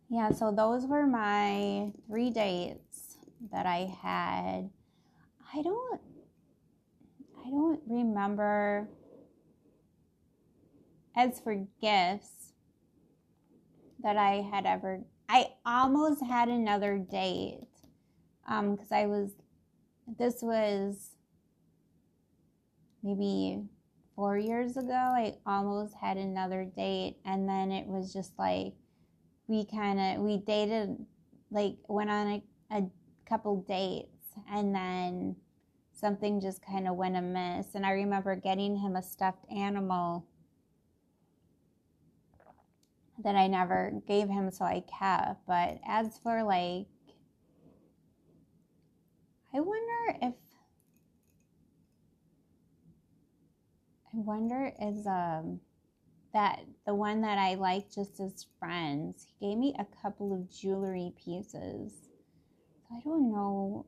Yeah, 0.08 0.32
so 0.32 0.52
those 0.52 0.86
were 0.86 1.06
my 1.06 1.92
three 2.06 2.30
dates 2.30 3.16
that 3.52 3.66
I 3.66 3.96
had. 4.02 4.70
I 5.54 5.62
don't 5.62 6.00
I 7.44 7.50
don't 7.50 7.80
remember 7.88 8.88
as 11.16 11.40
for 11.40 11.54
gifts 11.80 12.52
that 14.02 14.16
I 14.16 14.46
had 14.50 14.66
ever, 14.66 15.00
I 15.28 15.50
almost 15.66 16.22
had 16.24 16.48
another 16.48 16.98
date 16.98 17.66
um 18.50 18.74
because 18.74 18.92
I 18.92 19.06
was, 19.06 19.30
this 20.18 20.42
was 20.42 21.12
maybe 23.02 23.62
four 24.14 24.36
years 24.36 24.76
ago. 24.76 24.92
I 24.92 25.36
almost 25.46 25.94
had 25.94 26.18
another 26.18 26.64
date, 26.64 27.16
and 27.24 27.48
then 27.48 27.72
it 27.72 27.86
was 27.86 28.12
just 28.12 28.38
like 28.38 28.74
we 29.46 29.64
kind 29.64 29.98
of 29.98 30.22
we 30.22 30.36
dated, 30.36 30.96
like 31.50 31.76
went 31.88 32.10
on 32.10 32.26
a, 32.70 32.76
a 32.76 32.82
couple 33.26 33.64
dates, 33.66 34.34
and 34.52 34.74
then 34.74 35.36
something 35.92 36.40
just 36.40 36.64
kind 36.64 36.88
of 36.88 36.96
went 36.96 37.16
amiss. 37.16 37.74
And 37.74 37.86
I 37.86 37.92
remember 37.92 38.34
getting 38.36 38.76
him 38.76 38.96
a 38.96 39.02
stuffed 39.02 39.44
animal 39.50 40.26
that 43.22 43.36
I 43.36 43.46
never 43.46 43.92
gave 44.08 44.28
him, 44.28 44.50
so 44.50 44.64
I 44.64 44.82
kept. 44.98 45.46
But 45.46 45.78
as 45.86 46.18
for 46.22 46.42
like, 46.42 46.86
I 49.52 49.60
wonder 49.60 50.18
if 50.22 50.34
I 54.12 54.16
wonder 54.16 54.72
is 54.80 55.06
um 55.06 55.60
that 56.32 56.60
the 56.86 56.94
one 56.94 57.22
that 57.22 57.38
I 57.38 57.54
like 57.54 57.90
just 57.92 58.20
as 58.20 58.46
friends. 58.58 59.26
He 59.26 59.48
gave 59.48 59.58
me 59.58 59.74
a 59.78 59.86
couple 60.02 60.32
of 60.32 60.50
jewelry 60.50 61.12
pieces. 61.22 61.92
So 62.88 62.96
I 62.96 63.00
don't 63.02 63.32
know 63.32 63.86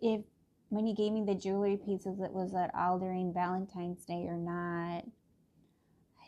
if 0.00 0.22
when 0.70 0.86
he 0.86 0.94
gave 0.94 1.12
me 1.12 1.24
the 1.24 1.34
jewelry 1.34 1.76
pieces 1.76 2.20
it 2.20 2.32
was 2.32 2.54
at 2.54 2.74
all 2.74 2.98
during 2.98 3.32
Valentine's 3.34 4.04
Day 4.04 4.26
or 4.26 4.38
not. 4.38 5.04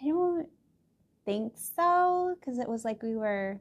I 0.02 0.06
don't 0.06 0.48
think 1.24 1.54
so 1.56 2.36
because 2.38 2.58
it 2.58 2.68
was 2.68 2.84
like 2.84 3.02
we 3.02 3.16
were 3.16 3.58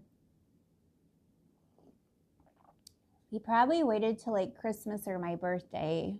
he 3.35 3.39
probably 3.39 3.83
waited 3.83 4.17
till 4.17 4.31
like 4.31 4.57
christmas 4.57 5.01
or 5.07 5.19
my 5.19 5.35
birthday 5.35 6.15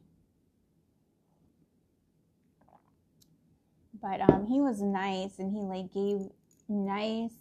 but 4.02 4.20
um 4.20 4.46
he 4.46 4.60
was 4.60 4.82
nice 4.82 5.40
and 5.40 5.54
he 5.54 5.62
like 5.62 5.94
gave 5.94 6.28
nice 6.68 7.32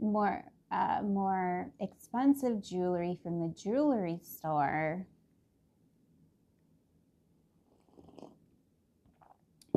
more 0.00 0.44
uh 0.70 1.00
more 1.02 1.72
expensive 1.80 2.62
jewelry 2.62 3.18
from 3.20 3.40
the 3.40 3.52
jewelry 3.60 4.20
store 4.22 5.04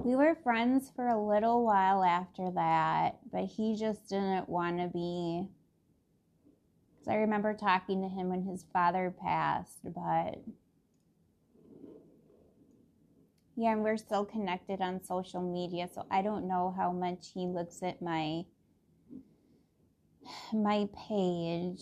we 0.03 0.15
were 0.15 0.35
friends 0.43 0.91
for 0.95 1.07
a 1.07 1.19
little 1.19 1.65
while 1.65 2.01
after 2.01 2.49
that, 2.51 3.17
but 3.29 3.43
he 3.43 3.75
just 3.75 4.07
didn't 4.07 4.47
want 4.47 4.77
to 4.77 4.87
be. 4.87 5.47
I 7.09 7.15
remember 7.15 7.53
talking 7.53 8.01
to 8.01 8.09
him 8.09 8.29
when 8.29 8.43
his 8.43 8.65
father 8.73 9.13
passed, 9.21 9.79
but 9.83 10.39
yeah, 13.55 13.71
and 13.71 13.83
we're 13.83 13.97
still 13.97 14.25
connected 14.25 14.81
on 14.81 15.03
social 15.03 15.41
media, 15.41 15.89
so 15.93 16.05
I 16.11 16.21
don't 16.21 16.47
know 16.47 16.73
how 16.77 16.91
much 16.91 17.27
he 17.33 17.47
looks 17.47 17.81
at 17.81 18.01
my 18.01 18.43
my 20.53 20.87
page. 21.07 21.81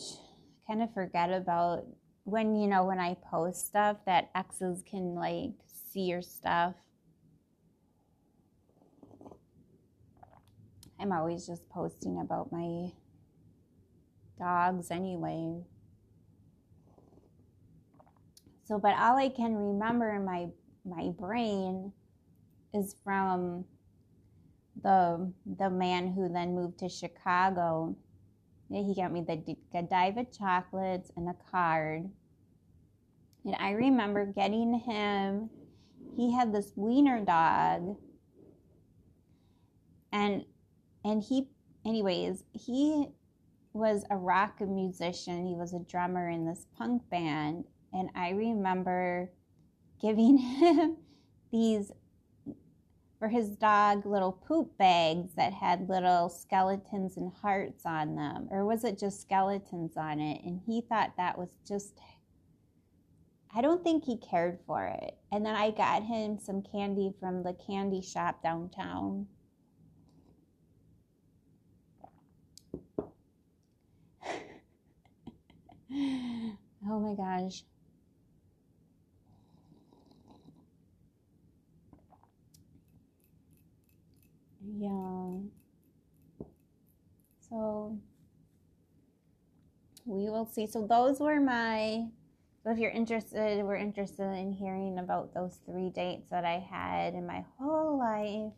I 0.67 0.71
kind 0.71 0.83
of 0.83 0.93
forget 0.93 1.31
about 1.31 1.85
when 2.23 2.55
you 2.55 2.67
know 2.67 2.85
when 2.85 2.99
I 2.99 3.15
post 3.29 3.67
stuff 3.67 3.97
that 4.05 4.29
exes 4.35 4.83
can 4.89 5.15
like 5.15 5.53
see 5.93 6.01
your 6.01 6.21
stuff 6.21 6.75
I'm 10.99 11.11
always 11.11 11.45
just 11.45 11.69
posting 11.69 12.19
about 12.19 12.51
my 12.51 12.91
dogs 14.38 14.91
anyway. 14.91 15.62
So, 18.65 18.80
but 18.80 18.95
all 18.98 19.17
I 19.17 19.30
can 19.30 19.56
remember 19.56 20.15
in 20.15 20.26
my 20.26 20.48
my 20.86 21.10
brain 21.17 21.91
is 22.74 22.95
from 23.04 23.65
the 24.84 25.32
the 25.58 25.69
man 25.69 26.13
who 26.13 26.30
then 26.32 26.56
moved 26.56 26.80
to 26.80 26.89
Chicago. 26.89 27.95
He 28.69 28.95
got 28.95 29.12
me 29.12 29.21
the 29.21 29.56
Godiva 29.71 30.26
chocolates 30.26 31.12
and 31.15 31.30
a 31.30 31.36
card. 31.52 32.10
And 33.45 33.56
I 33.60 33.71
remember 33.71 34.26
getting 34.26 34.80
him, 34.80 35.52
he 36.15 36.34
had 36.34 36.52
this 36.52 36.71
wiener 36.76 37.24
dog. 37.24 37.95
And 40.12 40.45
and 41.04 41.21
he 41.21 41.48
anyways 41.86 42.43
he 42.54 43.08
was 43.75 44.03
a 44.09 44.17
rock 44.17 44.61
musician 44.61 45.45
he 45.45 45.55
was 45.55 45.73
a 45.73 45.79
drummer 45.79 46.29
in 46.29 46.45
this 46.45 46.65
punk 46.77 47.01
band 47.09 47.65
and 47.93 48.09
i 48.15 48.29
remember 48.29 49.29
giving 50.01 50.38
him 50.59 50.97
these 51.51 51.91
for 53.19 53.27
his 53.29 53.49
dog 53.55 54.05
little 54.05 54.31
poop 54.31 54.77
bags 54.77 55.33
that 55.35 55.53
had 55.53 55.88
little 55.89 56.29
skeletons 56.29 57.17
and 57.17 57.31
hearts 57.41 57.85
on 57.85 58.15
them 58.15 58.47
or 58.51 58.65
was 58.65 58.83
it 58.83 58.99
just 58.99 59.21
skeletons 59.21 59.95
on 59.95 60.19
it 60.19 60.41
and 60.43 60.61
he 60.65 60.81
thought 60.81 61.13
that 61.17 61.38
was 61.38 61.57
just 61.67 61.99
I 63.57 63.61
don't 63.61 63.81
think 63.81 64.03
he 64.03 64.17
cared 64.17 64.59
for 64.67 64.85
it. 64.85 65.17
And 65.31 65.45
then 65.45 65.55
I 65.55 65.71
got 65.71 66.03
him 66.03 66.38
some 66.38 66.61
candy 66.61 67.13
from 67.21 67.41
the 67.41 67.55
candy 67.65 68.01
shop 68.01 68.43
downtown. 68.43 69.27
Oh 75.95 76.99
my 76.99 77.15
gosh. 77.15 77.63
Yeah. 84.77 85.39
So 87.49 87.97
we 90.05 90.30
will 90.30 90.45
see. 90.45 90.67
So 90.67 90.86
those 90.86 91.20
were 91.20 91.39
my 91.39 92.07
so 92.65 92.72
if 92.72 92.80
you're 92.80 92.89
interested, 92.89 93.63
we're 93.63 93.76
interested 93.76 94.24
in 94.24 94.51
hearing 94.51 94.97
about 94.97 95.36
those 95.36 95.59
three 95.67 95.91
dates 95.91 96.32
that 96.32 96.45
I 96.45 96.57
had 96.67 97.13
in 97.13 97.28
my 97.28 97.45
whole 97.59 97.99
life. 97.99 98.53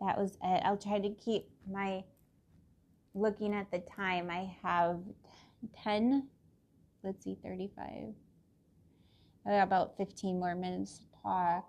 That 0.00 0.18
was 0.18 0.36
it. 0.42 0.62
I'll 0.64 0.76
try 0.76 0.98
to 0.98 1.10
keep 1.10 1.48
my 1.70 2.02
looking 3.14 3.54
at 3.54 3.70
the 3.70 3.78
time. 3.78 4.28
I 4.28 4.56
have 4.64 4.98
10 5.84 6.28
let's 7.02 7.24
see, 7.24 7.36
35. 7.42 8.14
I 9.44 9.50
got 9.50 9.62
about 9.62 9.96
15 9.96 10.38
more 10.38 10.54
minutes 10.54 10.98
to 10.98 11.04
talk. 11.22 11.68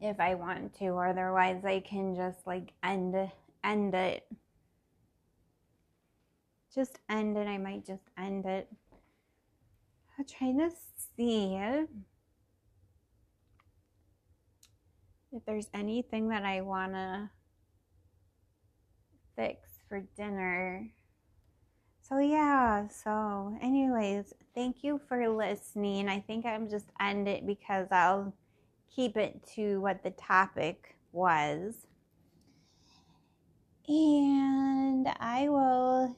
If 0.00 0.18
I 0.18 0.34
want 0.34 0.78
to, 0.78 0.96
otherwise 0.96 1.64
I 1.64 1.80
can 1.80 2.14
just 2.14 2.46
like 2.46 2.72
end 2.82 3.14
end 3.64 3.94
it. 3.94 4.26
Just 6.74 6.98
end 7.08 7.36
it. 7.36 7.46
I 7.46 7.58
might 7.58 7.84
just 7.84 8.04
end 8.16 8.46
it. 8.46 8.68
I'm 10.18 10.24
trying 10.24 10.58
to 10.58 10.70
see. 11.16 11.86
if 15.32 15.44
there's 15.46 15.68
anything 15.74 16.28
that 16.28 16.44
I 16.44 16.60
want 16.60 16.92
to 16.92 17.30
fix 19.36 19.68
for 19.88 20.00
dinner. 20.16 20.90
So, 22.10 22.18
yeah, 22.18 22.88
so, 22.88 23.56
anyways, 23.62 24.34
thank 24.52 24.82
you 24.82 25.00
for 25.06 25.28
listening. 25.28 26.08
I 26.08 26.18
think 26.18 26.44
I'm 26.44 26.68
just 26.68 26.86
end 26.98 27.28
it 27.28 27.46
because 27.46 27.86
I'll 27.92 28.34
keep 28.92 29.16
it 29.16 29.40
to 29.54 29.80
what 29.80 30.02
the 30.02 30.10
topic 30.10 30.96
was. 31.12 31.86
And 33.86 35.06
I 35.20 35.48
will, 35.48 36.16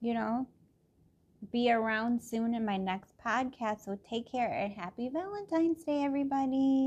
you 0.00 0.14
know, 0.14 0.46
be 1.52 1.70
around 1.70 2.22
soon 2.22 2.54
in 2.54 2.64
my 2.64 2.78
next 2.78 3.12
podcast. 3.22 3.84
So 3.84 3.98
take 4.08 4.32
care 4.32 4.50
and 4.50 4.72
happy 4.72 5.10
Valentine's 5.10 5.84
Day, 5.84 6.02
everybody. 6.04 6.82